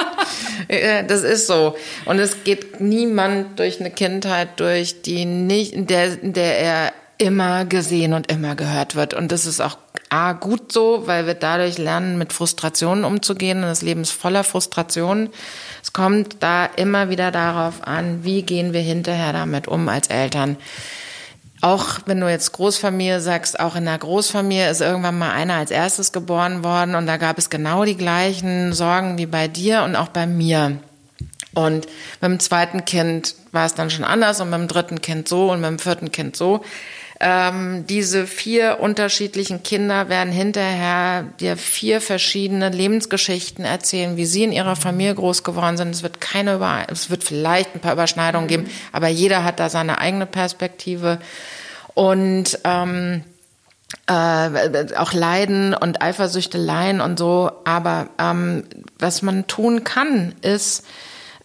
[1.07, 1.75] das ist so.
[2.05, 6.93] Und es geht niemand durch eine Kindheit durch, die nicht, in der, in der er
[7.17, 9.13] immer gesehen und immer gehört wird.
[9.13, 9.77] Und das ist auch
[10.09, 13.57] A, gut so, weil wir dadurch lernen, mit Frustrationen umzugehen.
[13.57, 15.29] Und das Leben ist voller Frustrationen.
[15.81, 20.57] Es kommt da immer wieder darauf an, wie gehen wir hinterher damit um als Eltern.
[21.63, 25.71] Auch wenn du jetzt Großfamilie sagst, auch in der Großfamilie ist irgendwann mal einer als
[25.71, 29.95] erstes geboren worden und da gab es genau die gleichen Sorgen wie bei dir und
[29.95, 30.79] auch bei mir.
[31.53, 31.87] Und
[32.19, 35.79] beim zweiten Kind war es dann schon anders und beim dritten Kind so und beim
[35.79, 36.65] vierten Kind so.
[37.25, 44.51] Ähm, diese vier unterschiedlichen Kinder werden hinterher dir vier verschiedene Lebensgeschichten erzählen, wie sie in
[44.51, 45.91] ihrer Familie groß geworden sind.
[45.91, 49.69] Es wird keine Übere es wird vielleicht ein paar Überschneidungen geben, aber jeder hat da
[49.69, 51.19] seine eigene Perspektive
[51.93, 53.23] und ähm,
[54.07, 57.51] äh, auch Leiden und Eifersüchteleien und so.
[57.63, 58.65] Aber ähm,
[58.99, 60.85] was man tun kann, ist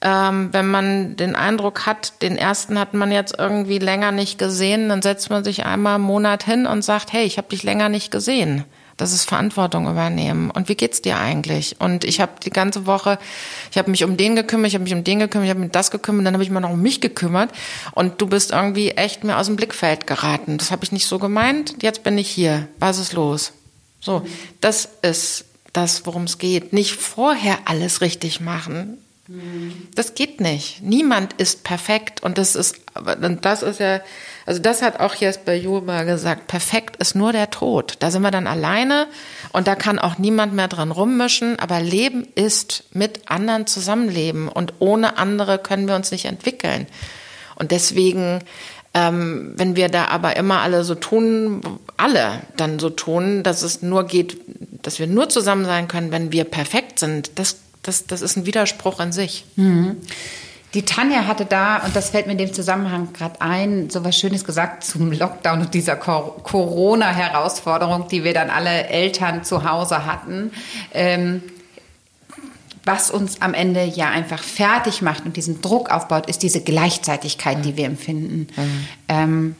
[0.00, 4.88] ähm, wenn man den Eindruck hat, den ersten hat man jetzt irgendwie länger nicht gesehen,
[4.88, 7.88] dann setzt man sich einmal im Monat hin und sagt, hey, ich habe dich länger
[7.88, 8.64] nicht gesehen.
[8.96, 10.50] Das ist Verantwortung übernehmen.
[10.50, 11.76] Und wie geht's dir eigentlich?
[11.78, 13.18] Und ich habe die ganze Woche,
[13.70, 15.68] ich habe mich um den gekümmert, ich habe mich um den gekümmert, ich habe mich
[15.68, 17.50] um das gekümmert, dann habe ich mich noch um mich gekümmert.
[17.92, 20.58] Und du bist irgendwie echt mir aus dem Blickfeld geraten.
[20.58, 21.76] Das habe ich nicht so gemeint.
[21.80, 22.66] Jetzt bin ich hier.
[22.80, 23.52] Was ist los?
[24.00, 24.26] So,
[24.60, 26.72] das ist das, worum es geht.
[26.72, 28.98] Nicht vorher alles richtig machen.
[29.94, 30.82] Das geht nicht.
[30.82, 32.80] Niemand ist perfekt und das ist,
[33.20, 34.00] und das ist ja,
[34.46, 37.96] also das hat auch Jesper Juhl gesagt, perfekt ist nur der Tod.
[37.98, 39.06] Da sind wir dann alleine
[39.52, 44.72] und da kann auch niemand mehr dran rummischen, aber Leben ist mit anderen zusammenleben und
[44.78, 46.86] ohne andere können wir uns nicht entwickeln.
[47.54, 48.38] Und deswegen,
[48.94, 51.60] ähm, wenn wir da aber immer alle so tun,
[51.98, 54.38] alle dann so tun, dass es nur geht,
[54.80, 57.58] dass wir nur zusammen sein können, wenn wir perfekt sind, das
[57.88, 59.44] das, das ist ein Widerspruch an sich.
[59.56, 59.96] Mhm.
[60.74, 64.18] Die Tanja hatte da, und das fällt mir in dem Zusammenhang gerade ein, so was
[64.18, 70.52] Schönes gesagt zum Lockdown und dieser Corona-Herausforderung, die wir dann alle Eltern zu Hause hatten.
[70.92, 71.42] Ähm,
[72.84, 77.64] was uns am Ende ja einfach fertig macht und diesen Druck aufbaut, ist diese Gleichzeitigkeit,
[77.64, 78.48] die wir empfinden.
[78.54, 78.86] Mhm.
[79.08, 79.56] Ähm,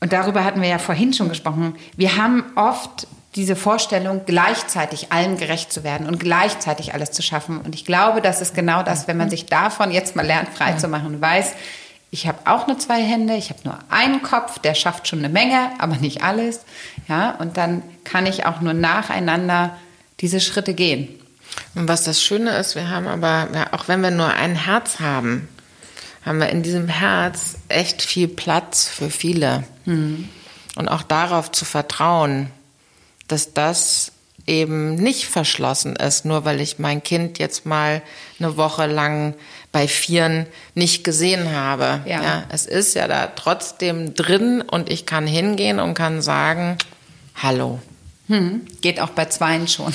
[0.00, 1.76] und darüber hatten wir ja vorhin schon gesprochen.
[1.96, 7.60] Wir haben oft diese Vorstellung, gleichzeitig allem gerecht zu werden und gleichzeitig alles zu schaffen.
[7.60, 10.74] Und ich glaube, das ist genau das, wenn man sich davon jetzt mal lernt, frei
[10.74, 11.52] zu machen weiß,
[12.14, 15.28] ich habe auch nur zwei Hände, ich habe nur einen Kopf, der schafft schon eine
[15.28, 16.60] Menge, aber nicht alles.
[17.08, 19.76] Ja, und dann kann ich auch nur nacheinander
[20.20, 21.08] diese Schritte gehen.
[21.74, 25.48] Und was das Schöne ist, wir haben aber, auch wenn wir nur ein Herz haben,
[26.24, 29.64] haben wir in diesem Herz echt viel Platz für viele.
[29.84, 30.28] Mhm.
[30.76, 32.48] Und auch darauf zu vertrauen,
[33.28, 34.12] dass das
[34.46, 38.02] eben nicht verschlossen ist, nur weil ich mein Kind jetzt mal
[38.38, 39.34] eine Woche lang
[39.72, 42.02] bei Vieren nicht gesehen habe.
[42.06, 42.22] Ja.
[42.22, 42.44] ja.
[42.50, 46.76] es ist ja da trotzdem drin und ich kann hingehen und kann sagen,
[47.34, 47.80] hallo.
[48.28, 49.92] Hm, geht auch bei Zweien schon.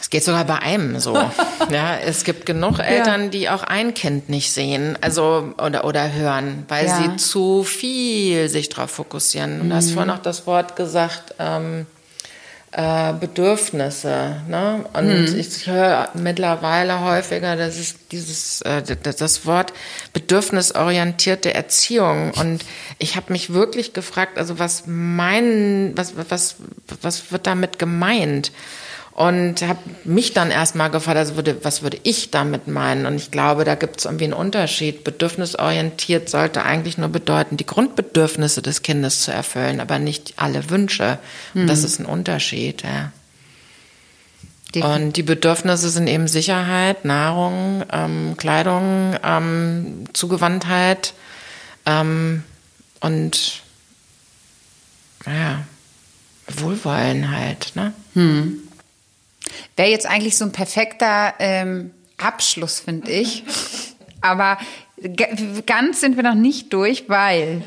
[0.00, 1.14] Es geht sogar bei einem so.
[1.70, 3.28] ja, es gibt genug Eltern, ja.
[3.28, 6.96] die auch ein Kind nicht sehen, also oder oder hören, weil ja.
[6.96, 9.60] sie zu viel sich darauf fokussieren.
[9.60, 9.70] Und mhm.
[9.70, 11.34] du hast vorhin auch das Wort gesagt.
[11.40, 11.86] Ähm,
[12.76, 14.42] äh, Bedürfnisse.
[14.48, 14.84] Ne?
[14.92, 15.38] Und mhm.
[15.38, 19.72] ich höre mittlerweile häufiger, das ist dieses äh, das Wort
[20.12, 22.32] bedürfnisorientierte Erziehung.
[22.32, 22.66] Und
[22.98, 26.56] ich habe mich wirklich gefragt, also was meinen, was was
[27.00, 28.52] was wird damit gemeint?
[29.16, 33.06] Und habe mich dann erstmal gefragt, also würde, was würde ich damit meinen?
[33.06, 35.04] Und ich glaube, da gibt es irgendwie einen Unterschied.
[35.04, 41.18] Bedürfnisorientiert sollte eigentlich nur bedeuten, die Grundbedürfnisse des Kindes zu erfüllen, aber nicht alle Wünsche.
[41.54, 41.66] Und mhm.
[41.66, 42.82] das ist ein Unterschied.
[42.82, 43.12] Ja.
[44.84, 51.14] Und die Bedürfnisse sind eben Sicherheit, Nahrung, ähm, Kleidung, ähm, Zugewandtheit
[51.86, 52.42] ähm,
[53.00, 53.62] und
[55.24, 55.64] ja,
[56.48, 57.72] Wohlwollen halt.
[57.76, 57.94] Ne?
[58.12, 58.65] Hm.
[59.76, 63.44] Wäre jetzt eigentlich so ein perfekter ähm, Abschluss, finde ich.
[64.20, 64.58] Aber
[65.66, 67.62] ganz sind wir noch nicht durch, weil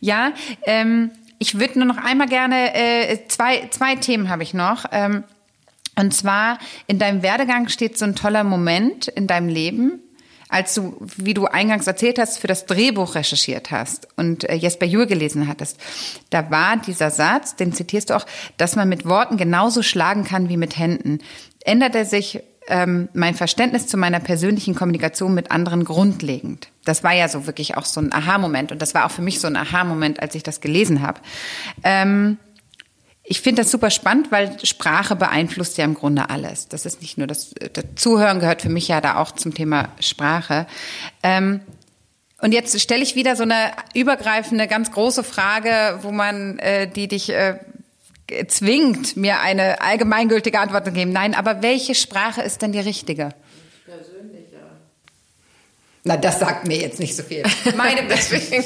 [0.00, 0.32] ja,
[0.66, 4.84] ähm, ich würde nur noch einmal gerne äh, zwei zwei Themen habe ich noch.
[4.90, 5.24] Ähm,
[5.96, 10.00] und zwar in deinem Werdegang steht so ein toller Moment in deinem Leben,
[10.48, 14.86] als du, wie du eingangs erzählt hast, für das Drehbuch recherchiert hast und äh, Jesper
[14.86, 15.78] Juhl gelesen hattest,
[16.30, 18.26] da war dieser Satz, den zitierst du auch,
[18.56, 21.18] dass man mit Worten genauso schlagen kann wie mit Händen.
[21.64, 26.68] Änderte sich ähm, mein Verständnis zu meiner persönlichen Kommunikation mit anderen grundlegend.
[26.84, 29.40] Das war ja so wirklich auch so ein Aha-Moment und das war auch für mich
[29.40, 31.20] so ein Aha-Moment, als ich das gelesen habe.
[31.82, 32.38] Ähm,
[33.30, 36.68] ich finde das super spannend, weil Sprache beeinflusst ja im Grunde alles.
[36.68, 39.90] Das ist nicht nur das, das Zuhören gehört für mich ja da auch zum Thema
[40.00, 40.66] Sprache.
[41.22, 41.60] Ähm,
[42.40, 47.06] und jetzt stelle ich wieder so eine übergreifende, ganz große Frage, wo man äh, die
[47.06, 47.58] dich äh,
[48.46, 51.12] zwingt, mir eine allgemeingültige Antwort zu geben.
[51.12, 53.34] Nein, aber welche Sprache ist denn die richtige?
[56.08, 57.42] Na, das sagt mir jetzt nicht so viel.
[57.76, 58.64] Meine deswegen.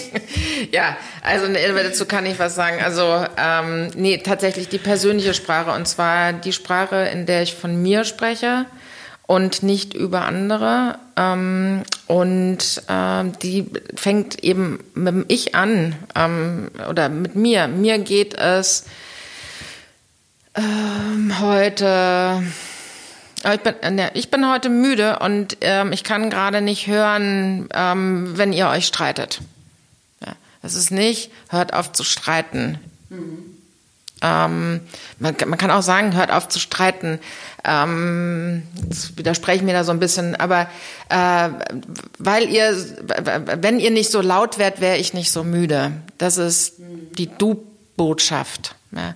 [0.70, 2.80] ja, also dazu kann ich was sagen.
[2.80, 7.82] Also ähm, nee, tatsächlich die persönliche Sprache und zwar die Sprache, in der ich von
[7.82, 8.66] mir spreche
[9.26, 11.00] und nicht über andere.
[11.16, 13.66] Ähm, und ähm, die
[13.96, 17.66] fängt eben mit dem Ich an ähm, oder mit mir.
[17.66, 18.84] Mir geht es
[20.54, 22.44] ähm, heute
[23.44, 28.32] ich bin, äh, ich bin heute müde und ähm, ich kann gerade nicht hören, ähm,
[28.36, 29.40] wenn ihr euch streitet.
[30.24, 32.78] Ja, das ist nicht, hört auf zu streiten.
[33.08, 33.52] Mhm.
[34.22, 34.80] Ähm,
[35.18, 37.18] man, man, kann auch sagen, hört auf zu streiten.
[37.64, 40.68] Ähm, jetzt widerspreche mir da so ein bisschen, aber
[41.08, 41.48] äh,
[42.18, 42.76] weil ihr,
[43.60, 45.90] wenn ihr nicht so laut wärt, wäre ich nicht so müde.
[46.18, 46.74] Das ist
[47.18, 48.76] die Du-Botschaft.
[48.92, 49.14] Ja.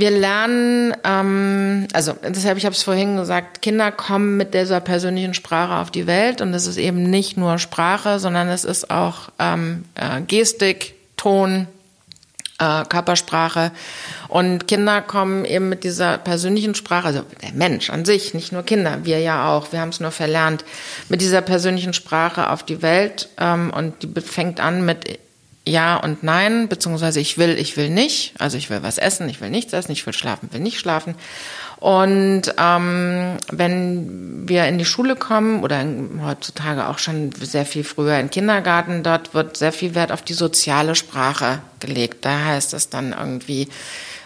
[0.00, 5.34] Wir lernen, ähm, also deshalb, ich habe es vorhin gesagt, Kinder kommen mit dieser persönlichen
[5.34, 9.28] Sprache auf die Welt und es ist eben nicht nur Sprache, sondern es ist auch
[9.38, 11.66] ähm, äh, Gestik, Ton,
[12.58, 13.72] äh, Körpersprache.
[14.28, 18.62] Und Kinder kommen eben mit dieser persönlichen Sprache, also der Mensch an sich, nicht nur
[18.62, 20.64] Kinder, wir ja auch, wir haben es nur verlernt,
[21.10, 23.28] mit dieser persönlichen Sprache auf die Welt.
[23.36, 25.18] Ähm, und die fängt an mit
[25.66, 28.34] ja und Nein, beziehungsweise ich will, ich will nicht.
[28.38, 31.14] Also ich will was essen, ich will nichts essen, ich will schlafen, will nicht schlafen.
[31.80, 37.84] Und ähm, wenn wir in die Schule kommen oder in, heutzutage auch schon sehr viel
[37.84, 42.26] früher in Kindergarten, dort wird sehr viel Wert auf die soziale Sprache gelegt.
[42.26, 43.68] Da heißt es dann irgendwie,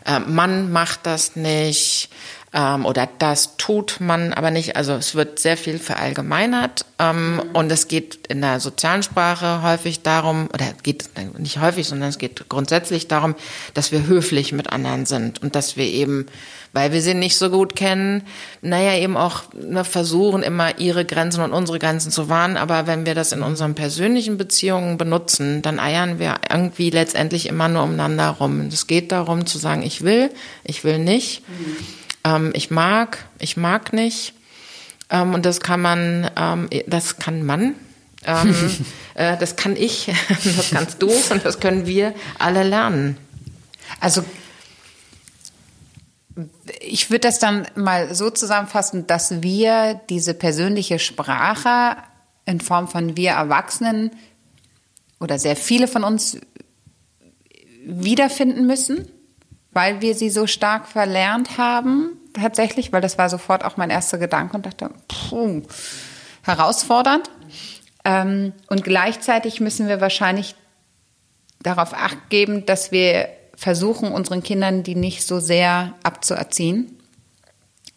[0.05, 2.11] äh, Mann macht das nicht,
[2.55, 4.77] ähm, oder das tut man aber nicht.
[4.77, 7.41] Also es wird sehr viel verallgemeinert ähm, mhm.
[7.53, 12.19] und es geht in der sozialen Sprache häufig darum, oder geht nicht häufig, sondern es
[12.19, 13.35] geht grundsätzlich darum,
[13.75, 16.27] dass wir höflich mit anderen sind und dass wir eben
[16.75, 18.23] weil wir sie nicht so gut kennen,
[18.61, 22.57] naja, eben auch ne, versuchen immer ihre Grenzen und unsere Grenzen zu wahren.
[22.57, 27.69] Aber wenn wir das in unseren persönlichen Beziehungen benutzen, dann eiern wir irgendwie letztendlich immer
[27.69, 28.59] nur umeinander rum.
[28.59, 30.31] Und es geht darum zu sagen, ich will,
[30.65, 31.77] ich will nicht, mhm.
[32.25, 34.35] Ähm, ich mag, ich mag nicht.
[35.11, 37.75] Ähm, und das kann man, ähm, das kann man,
[38.25, 38.55] ähm,
[39.15, 43.17] äh, das kann ich, das kannst du und das können wir alle lernen.
[44.01, 44.25] Also
[46.81, 51.97] ich würde das dann mal so zusammenfassen, dass wir diese persönliche Sprache
[52.45, 54.11] in Form von wir Erwachsenen
[55.21, 56.39] oder sehr viele von uns
[57.87, 59.09] wiederfinden müssen,
[59.75, 64.19] weil wir sie so stark verlernt haben, tatsächlich, weil das war sofort auch mein erster
[64.19, 65.63] Gedanke und dachte, puh,
[66.43, 67.29] herausfordernd.
[68.05, 70.55] Ähm, und gleichzeitig müssen wir wahrscheinlich
[71.63, 76.99] darauf acht geben, dass wir versuchen, unseren Kindern die nicht so sehr abzuerziehen,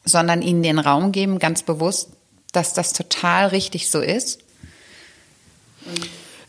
[0.05, 2.11] sondern ihnen den Raum geben, ganz bewusst,
[2.53, 4.39] dass das total richtig so ist.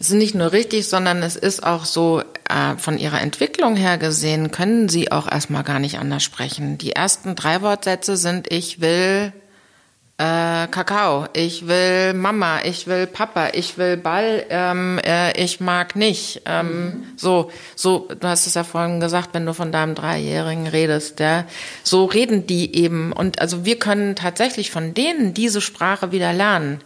[0.01, 3.99] Es ist nicht nur richtig, sondern es ist auch so, äh, von ihrer Entwicklung her
[3.99, 6.79] gesehen, können sie auch erstmal gar nicht anders sprechen.
[6.79, 9.33] Die ersten drei Wortsätze sind, ich will
[10.19, 15.97] äh, Kakao, ich will Mama, ich will Papa, ich will Ball, ähm, äh, ich mag
[15.97, 16.43] nicht.
[16.45, 17.05] Ähm, mhm.
[17.17, 21.45] So, so, du hast es ja vorhin gesagt, wenn du von deinem Dreijährigen redest, ja,
[21.83, 23.13] so reden die eben.
[23.13, 26.81] Und also wir können tatsächlich von denen diese Sprache wieder lernen.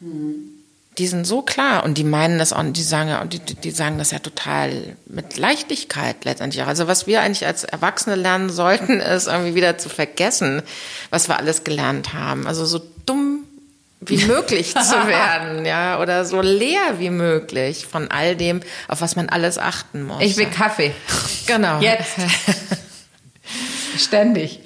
[0.00, 0.51] Mhm
[0.98, 4.10] die sind so klar und die meinen das auch, die sagen, die, die sagen das
[4.10, 6.64] ja total mit Leichtigkeit letztendlich.
[6.64, 10.62] Also was wir eigentlich als Erwachsene lernen sollten, ist irgendwie wieder zu vergessen,
[11.10, 12.46] was wir alles gelernt haben.
[12.46, 13.44] Also so dumm
[14.00, 19.16] wie möglich zu werden, ja, oder so leer wie möglich von all dem, auf was
[19.16, 20.22] man alles achten muss.
[20.22, 20.92] Ich will Kaffee.
[21.46, 21.80] Genau.
[21.80, 22.16] Jetzt.
[23.96, 24.60] Ständig.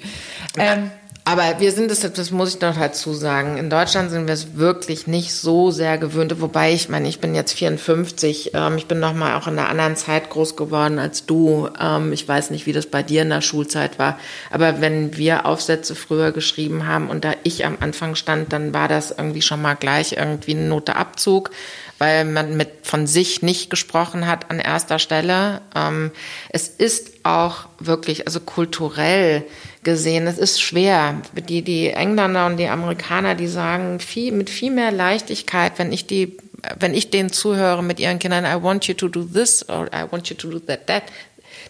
[0.57, 0.91] Ähm,
[1.27, 4.55] aber wir sind es, das muss ich noch dazu sagen, in Deutschland sind wir es
[4.55, 6.39] wirklich nicht so sehr gewöhnt.
[6.39, 9.67] Wobei ich meine, ich bin jetzt 54, ähm, ich bin noch mal auch in einer
[9.67, 11.67] anderen Zeit groß geworden als du.
[11.81, 14.17] Ähm, ich weiß nicht, wie das bei dir in der Schulzeit war.
[14.51, 18.87] Aber wenn wir Aufsätze früher geschrieben haben und da ich am Anfang stand, dann war
[18.87, 21.51] das irgendwie schon mal gleich irgendwie ein Noteabzug
[21.99, 25.61] weil man mit von sich nicht gesprochen hat an erster Stelle.
[25.75, 26.11] Ähm,
[26.49, 29.43] es ist auch wirklich, also kulturell
[29.87, 30.27] gesehen.
[30.27, 31.21] Es ist schwer.
[31.47, 36.05] Die, die Engländer und die Amerikaner, die sagen viel, mit viel mehr Leichtigkeit, wenn ich
[36.05, 36.35] die,
[36.77, 40.03] wenn ich denen zuhöre mit ihren Kindern, I want you to do this or I
[40.11, 41.03] want you to do that, that.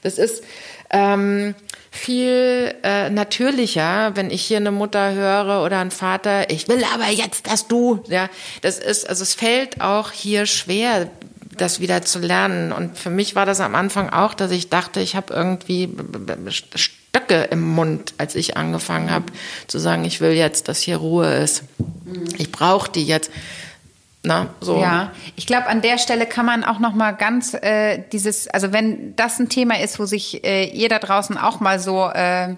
[0.01, 0.43] Das ist
[0.89, 1.53] ähm,
[1.91, 7.11] viel äh, natürlicher, wenn ich hier eine Mutter höre oder einen Vater, ich will aber
[7.11, 8.30] jetzt, dass du, ja,
[8.61, 11.07] das ist, also es fällt auch hier schwer,
[11.55, 12.72] das wieder zu lernen.
[12.72, 15.88] Und für mich war das am Anfang auch, dass ich dachte, ich habe irgendwie
[17.10, 19.26] Stöcke im Mund, als ich angefangen habe
[19.68, 21.64] zu sagen, ich will jetzt, dass hier Ruhe ist.
[22.38, 23.32] Ich brauche die jetzt.
[24.24, 24.82] Na, so.
[24.82, 28.74] Ja, ich glaube, an der Stelle kann man auch noch mal ganz äh, dieses, also
[28.74, 32.55] wenn das ein Thema ist, wo sich äh, ihr da draußen auch mal so äh,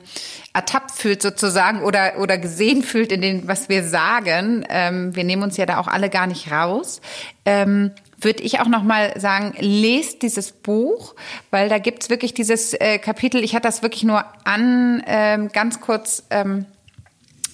[0.53, 5.43] ertappt fühlt sozusagen oder oder gesehen fühlt in dem, was wir sagen, ähm, wir nehmen
[5.43, 7.01] uns ja da auch alle gar nicht raus.
[7.45, 7.91] Ähm,
[8.21, 11.15] würde ich auch noch mal sagen, lest dieses Buch,
[11.51, 15.79] weil da gibt's wirklich dieses äh, Kapitel, ich hatte das wirklich nur an, ähm, ganz
[15.79, 16.65] kurz ähm,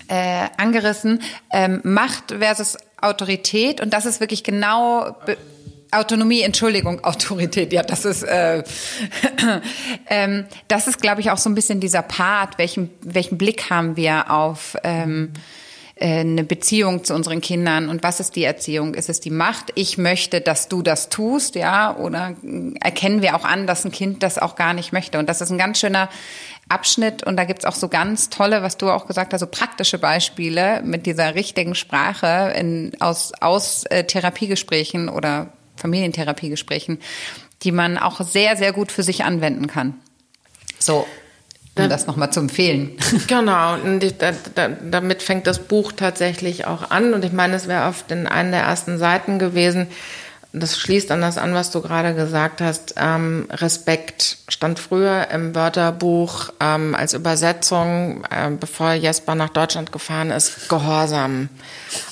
[0.08, 3.82] äh, angerissen, ähm, Macht versus Autorität.
[3.82, 5.16] Und das ist wirklich genau...
[5.92, 8.64] Autonomie, Entschuldigung, Autorität, ja, das ist, äh,
[10.10, 13.96] ähm, das ist, glaube ich, auch so ein bisschen dieser Part, welchen, welchen Blick haben
[13.96, 15.40] wir auf ähm, äh,
[15.98, 18.96] eine Beziehung zu unseren Kindern und was ist die Erziehung?
[18.96, 19.72] Ist es die Macht?
[19.76, 21.96] Ich möchte, dass du das tust, ja?
[21.96, 22.36] Oder
[22.82, 25.20] erkennen wir auch an, dass ein Kind das auch gar nicht möchte?
[25.20, 26.10] Und das ist ein ganz schöner
[26.68, 29.98] Abschnitt und da gibt's auch so ganz tolle, was du auch gesagt hast, so praktische
[29.98, 37.00] Beispiele mit dieser richtigen Sprache in, aus, aus äh, Therapiegesprächen oder Familientherapiegesprächen,
[37.64, 39.94] die man auch sehr, sehr gut für sich anwenden kann.
[40.78, 41.06] So,
[41.78, 42.92] um das nochmal zu empfehlen.
[43.28, 47.14] Genau, und ich, da, da, damit fängt das Buch tatsächlich auch an.
[47.14, 49.88] Und ich meine, es wäre auf den einen der ersten Seiten gewesen.
[50.54, 52.96] Das schließt an das an, was du gerade gesagt hast.
[52.98, 60.32] Ähm, Respekt stand früher im Wörterbuch ähm, als Übersetzung, äh, bevor Jesper nach Deutschland gefahren
[60.32, 61.50] ist, Gehorsam.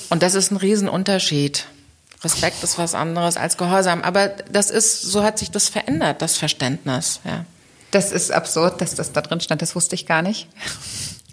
[0.10, 1.66] Und das ist ein Riesenunterschied.
[2.22, 4.02] Respekt ist was anderes als Gehorsam.
[4.02, 7.46] Aber das ist, so hat sich das verändert, das Verständnis, ja.
[7.94, 9.62] Das ist absurd, dass das da drin stand.
[9.62, 10.48] Das wusste ich gar nicht.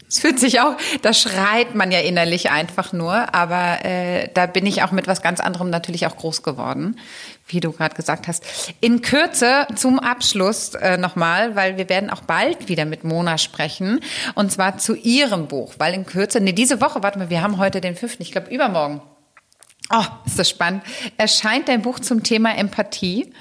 [0.07, 4.67] Es fühlt sich auch, da schreit man ja innerlich einfach nur, aber äh, da bin
[4.67, 6.99] ich auch mit was ganz anderem natürlich auch groß geworden,
[7.47, 8.45] wie du gerade gesagt hast.
[8.81, 14.01] In Kürze zum Abschluss äh, nochmal, weil wir werden auch bald wieder mit Mona sprechen
[14.35, 17.59] und zwar zu ihrem Buch, weil in Kürze, nee, diese Woche, warte mal, wir haben
[17.59, 19.03] heute den fünften, ich glaube übermorgen.
[19.93, 20.85] Oh, ist das spannend.
[21.17, 23.33] Erscheint dein Buch zum Thema Empathie.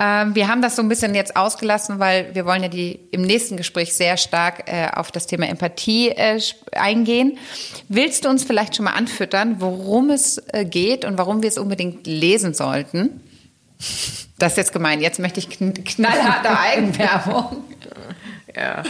[0.00, 3.22] Ähm, wir haben das so ein bisschen jetzt ausgelassen, weil wir wollen ja die im
[3.22, 6.40] nächsten Gespräch sehr stark äh, auf das Thema Empathie äh,
[6.72, 7.38] eingehen.
[7.88, 11.58] Willst du uns vielleicht schon mal anfüttern, worum es äh, geht und warum wir es
[11.58, 13.20] unbedingt lesen sollten?
[14.38, 15.00] Das ist jetzt gemein.
[15.00, 17.64] Jetzt möchte ich knallharte Eigenwerbung.
[18.56, 18.82] Ja.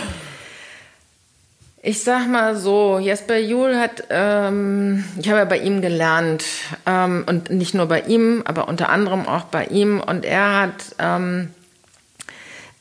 [1.88, 6.44] Ich sag mal so, Jesper Juhl hat, ähm, ich habe ja bei ihm gelernt
[6.84, 9.98] ähm, und nicht nur bei ihm, aber unter anderem auch bei ihm.
[9.98, 11.48] Und er hat ähm,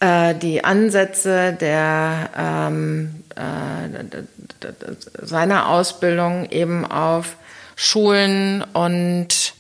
[0.02, 7.38] äh, die Ansätze der ähm, äh, seiner Ausbildung eben auf
[7.78, 9.54] Schulen und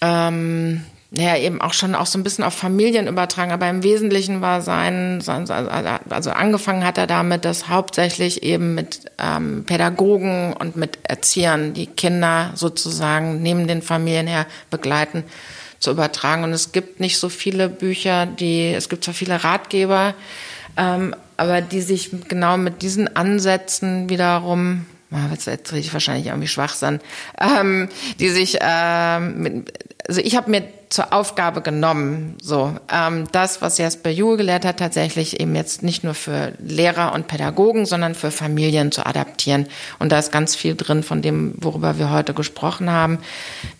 [0.00, 4.42] ähm, naja, eben auch schon auch so ein bisschen auf Familien übertragen, aber im Wesentlichen
[4.42, 10.98] war sein, also angefangen hat er damit, dass hauptsächlich eben mit ähm, Pädagogen und mit
[11.04, 15.24] Erziehern die Kinder sozusagen neben den Familien her begleiten,
[15.78, 16.44] zu übertragen.
[16.44, 20.14] Und es gibt nicht so viele Bücher, die, es gibt zwar viele Ratgeber,
[20.76, 24.86] ähm, aber die sich genau mit diesen Ansätzen wiederum
[25.30, 27.00] jetzt rede ich wahrscheinlich irgendwie Schwachsinn,
[27.40, 27.88] ähm,
[28.20, 29.64] die sich, ähm,
[30.06, 34.78] also ich habe mir zur Aufgabe genommen, so ähm, das, was Jasper Juhl gelehrt hat,
[34.78, 39.66] tatsächlich eben jetzt nicht nur für Lehrer und Pädagogen, sondern für Familien zu adaptieren.
[39.98, 43.18] Und da ist ganz viel drin von dem, worüber wir heute gesprochen haben.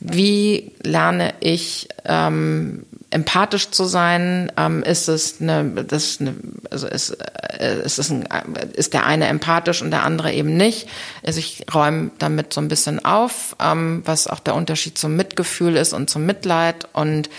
[0.01, 6.35] Wie lerne ich ähm, empathisch zu sein, ähm, ist es eine, das eine,
[6.71, 7.17] also ist,
[7.59, 8.27] äh, ist, es ein,
[8.75, 10.89] ist der eine empathisch und der andere eben nicht.
[11.25, 15.77] Also ich räume damit so ein bisschen auf, ähm, was auch der Unterschied zum Mitgefühl
[15.77, 17.31] ist und zum Mitleid und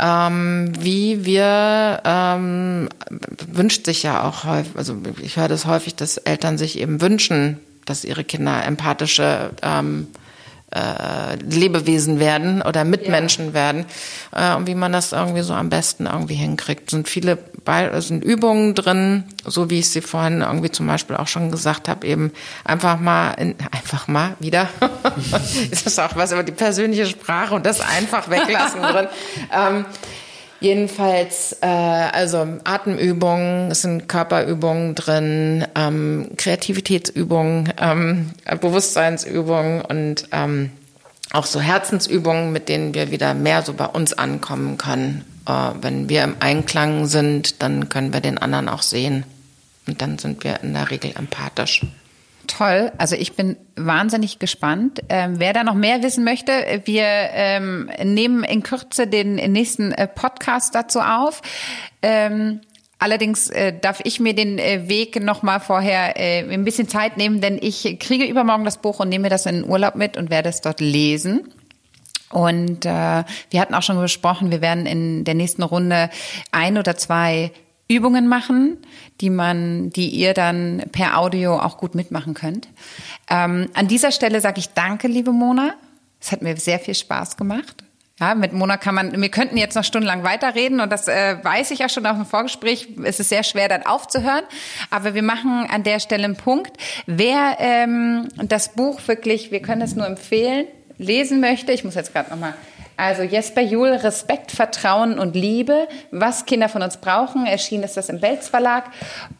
[0.00, 2.88] ähm, wie wir ähm,
[3.46, 7.60] wünscht sich ja auch häufig, also ich höre das häufig, dass Eltern sich eben wünschen,
[7.84, 10.08] dass ihre Kinder empathische ähm,
[10.74, 13.54] äh, Lebewesen werden oder Mitmenschen ja.
[13.54, 13.86] werden
[14.32, 16.90] äh, und wie man das irgendwie so am besten irgendwie hinkriegt.
[16.90, 21.28] Sind viele Be sind Übungen drin, so wie ich sie vorhin irgendwie zum Beispiel auch
[21.28, 22.32] schon gesagt habe, eben
[22.64, 24.68] einfach mal in, einfach mal wieder.
[25.70, 29.06] ist das auch was über die persönliche Sprache und das einfach weglassen drin.
[29.52, 29.84] Ähm,
[30.64, 38.30] Jedenfalls, äh, also Atemübungen, es sind Körperübungen drin, ähm, Kreativitätsübungen, ähm,
[38.62, 40.70] Bewusstseinsübungen und ähm,
[41.34, 45.26] auch so Herzensübungen, mit denen wir wieder mehr so bei uns ankommen können.
[45.46, 49.24] Äh, wenn wir im Einklang sind, dann können wir den anderen auch sehen.
[49.86, 51.82] Und dann sind wir in der Regel empathisch.
[52.46, 52.92] Toll.
[52.98, 55.00] Also ich bin wahnsinnig gespannt.
[55.08, 56.52] Ähm, wer da noch mehr wissen möchte,
[56.84, 61.42] wir ähm, nehmen in Kürze den nächsten äh, Podcast dazu auf.
[62.02, 62.60] Ähm,
[62.98, 67.16] allerdings äh, darf ich mir den äh, Weg noch mal vorher äh, ein bisschen Zeit
[67.16, 70.30] nehmen, denn ich kriege übermorgen das Buch und nehme das in den Urlaub mit und
[70.30, 71.52] werde es dort lesen.
[72.30, 76.10] Und äh, wir hatten auch schon gesprochen, wir werden in der nächsten Runde
[76.50, 77.52] ein oder zwei
[77.88, 78.78] Übungen machen,
[79.20, 82.68] die man, die ihr dann per Audio auch gut mitmachen könnt.
[83.28, 85.74] Ähm, an dieser Stelle sage ich Danke, liebe Mona.
[86.20, 87.84] Es hat mir sehr viel Spaß gemacht.
[88.20, 91.72] Ja, mit Mona kann man, wir könnten jetzt noch stundenlang weiterreden und das äh, weiß
[91.72, 92.88] ich ja schon auf dem Vorgespräch.
[93.02, 94.44] Es ist sehr schwer, dann aufzuhören.
[94.88, 96.76] Aber wir machen an der Stelle einen Punkt.
[97.06, 100.66] Wer ähm, das Buch wirklich, wir können es nur empfehlen,
[100.96, 102.54] lesen möchte, ich muss jetzt gerade nochmal
[102.96, 107.46] also Jesper Juhl, Respekt, Vertrauen und Liebe, was Kinder von uns brauchen.
[107.46, 108.90] Erschienen ist das im Belz Verlag.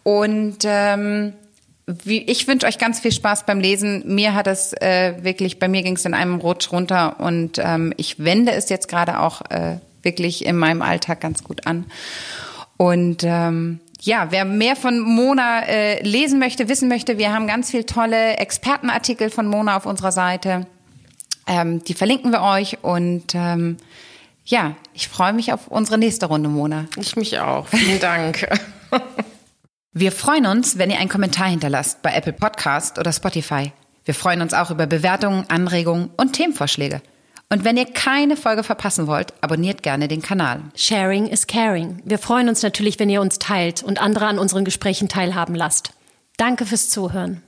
[0.02, 1.34] Und ähm,
[1.86, 4.02] wie, ich wünsche euch ganz viel Spaß beim Lesen.
[4.06, 7.92] Mir hat es äh, wirklich, bei mir ging es in einem Rutsch runter und ähm,
[7.96, 11.86] ich wende es jetzt gerade auch äh, wirklich in meinem Alltag ganz gut an.
[12.76, 17.70] Und ähm, ja, wer mehr von Mona äh, lesen möchte, wissen möchte, wir haben ganz
[17.70, 20.66] viel tolle Expertenartikel von Mona auf unserer Seite.
[21.46, 23.76] Ähm, die verlinken wir euch und ähm,
[24.44, 26.86] ja, ich freue mich auf unsere nächste Runde, Mona.
[26.96, 27.66] Ich mich auch.
[27.68, 28.46] Vielen Dank.
[29.92, 33.72] wir freuen uns, wenn ihr einen Kommentar hinterlasst bei Apple Podcast oder Spotify.
[34.04, 37.00] Wir freuen uns auch über Bewertungen, Anregungen und Themenvorschläge.
[37.48, 40.60] Und wenn ihr keine Folge verpassen wollt, abonniert gerne den Kanal.
[40.74, 42.02] Sharing is caring.
[42.04, 45.92] Wir freuen uns natürlich, wenn ihr uns teilt und andere an unseren Gesprächen teilhaben lasst.
[46.36, 47.42] Danke fürs Zuhören.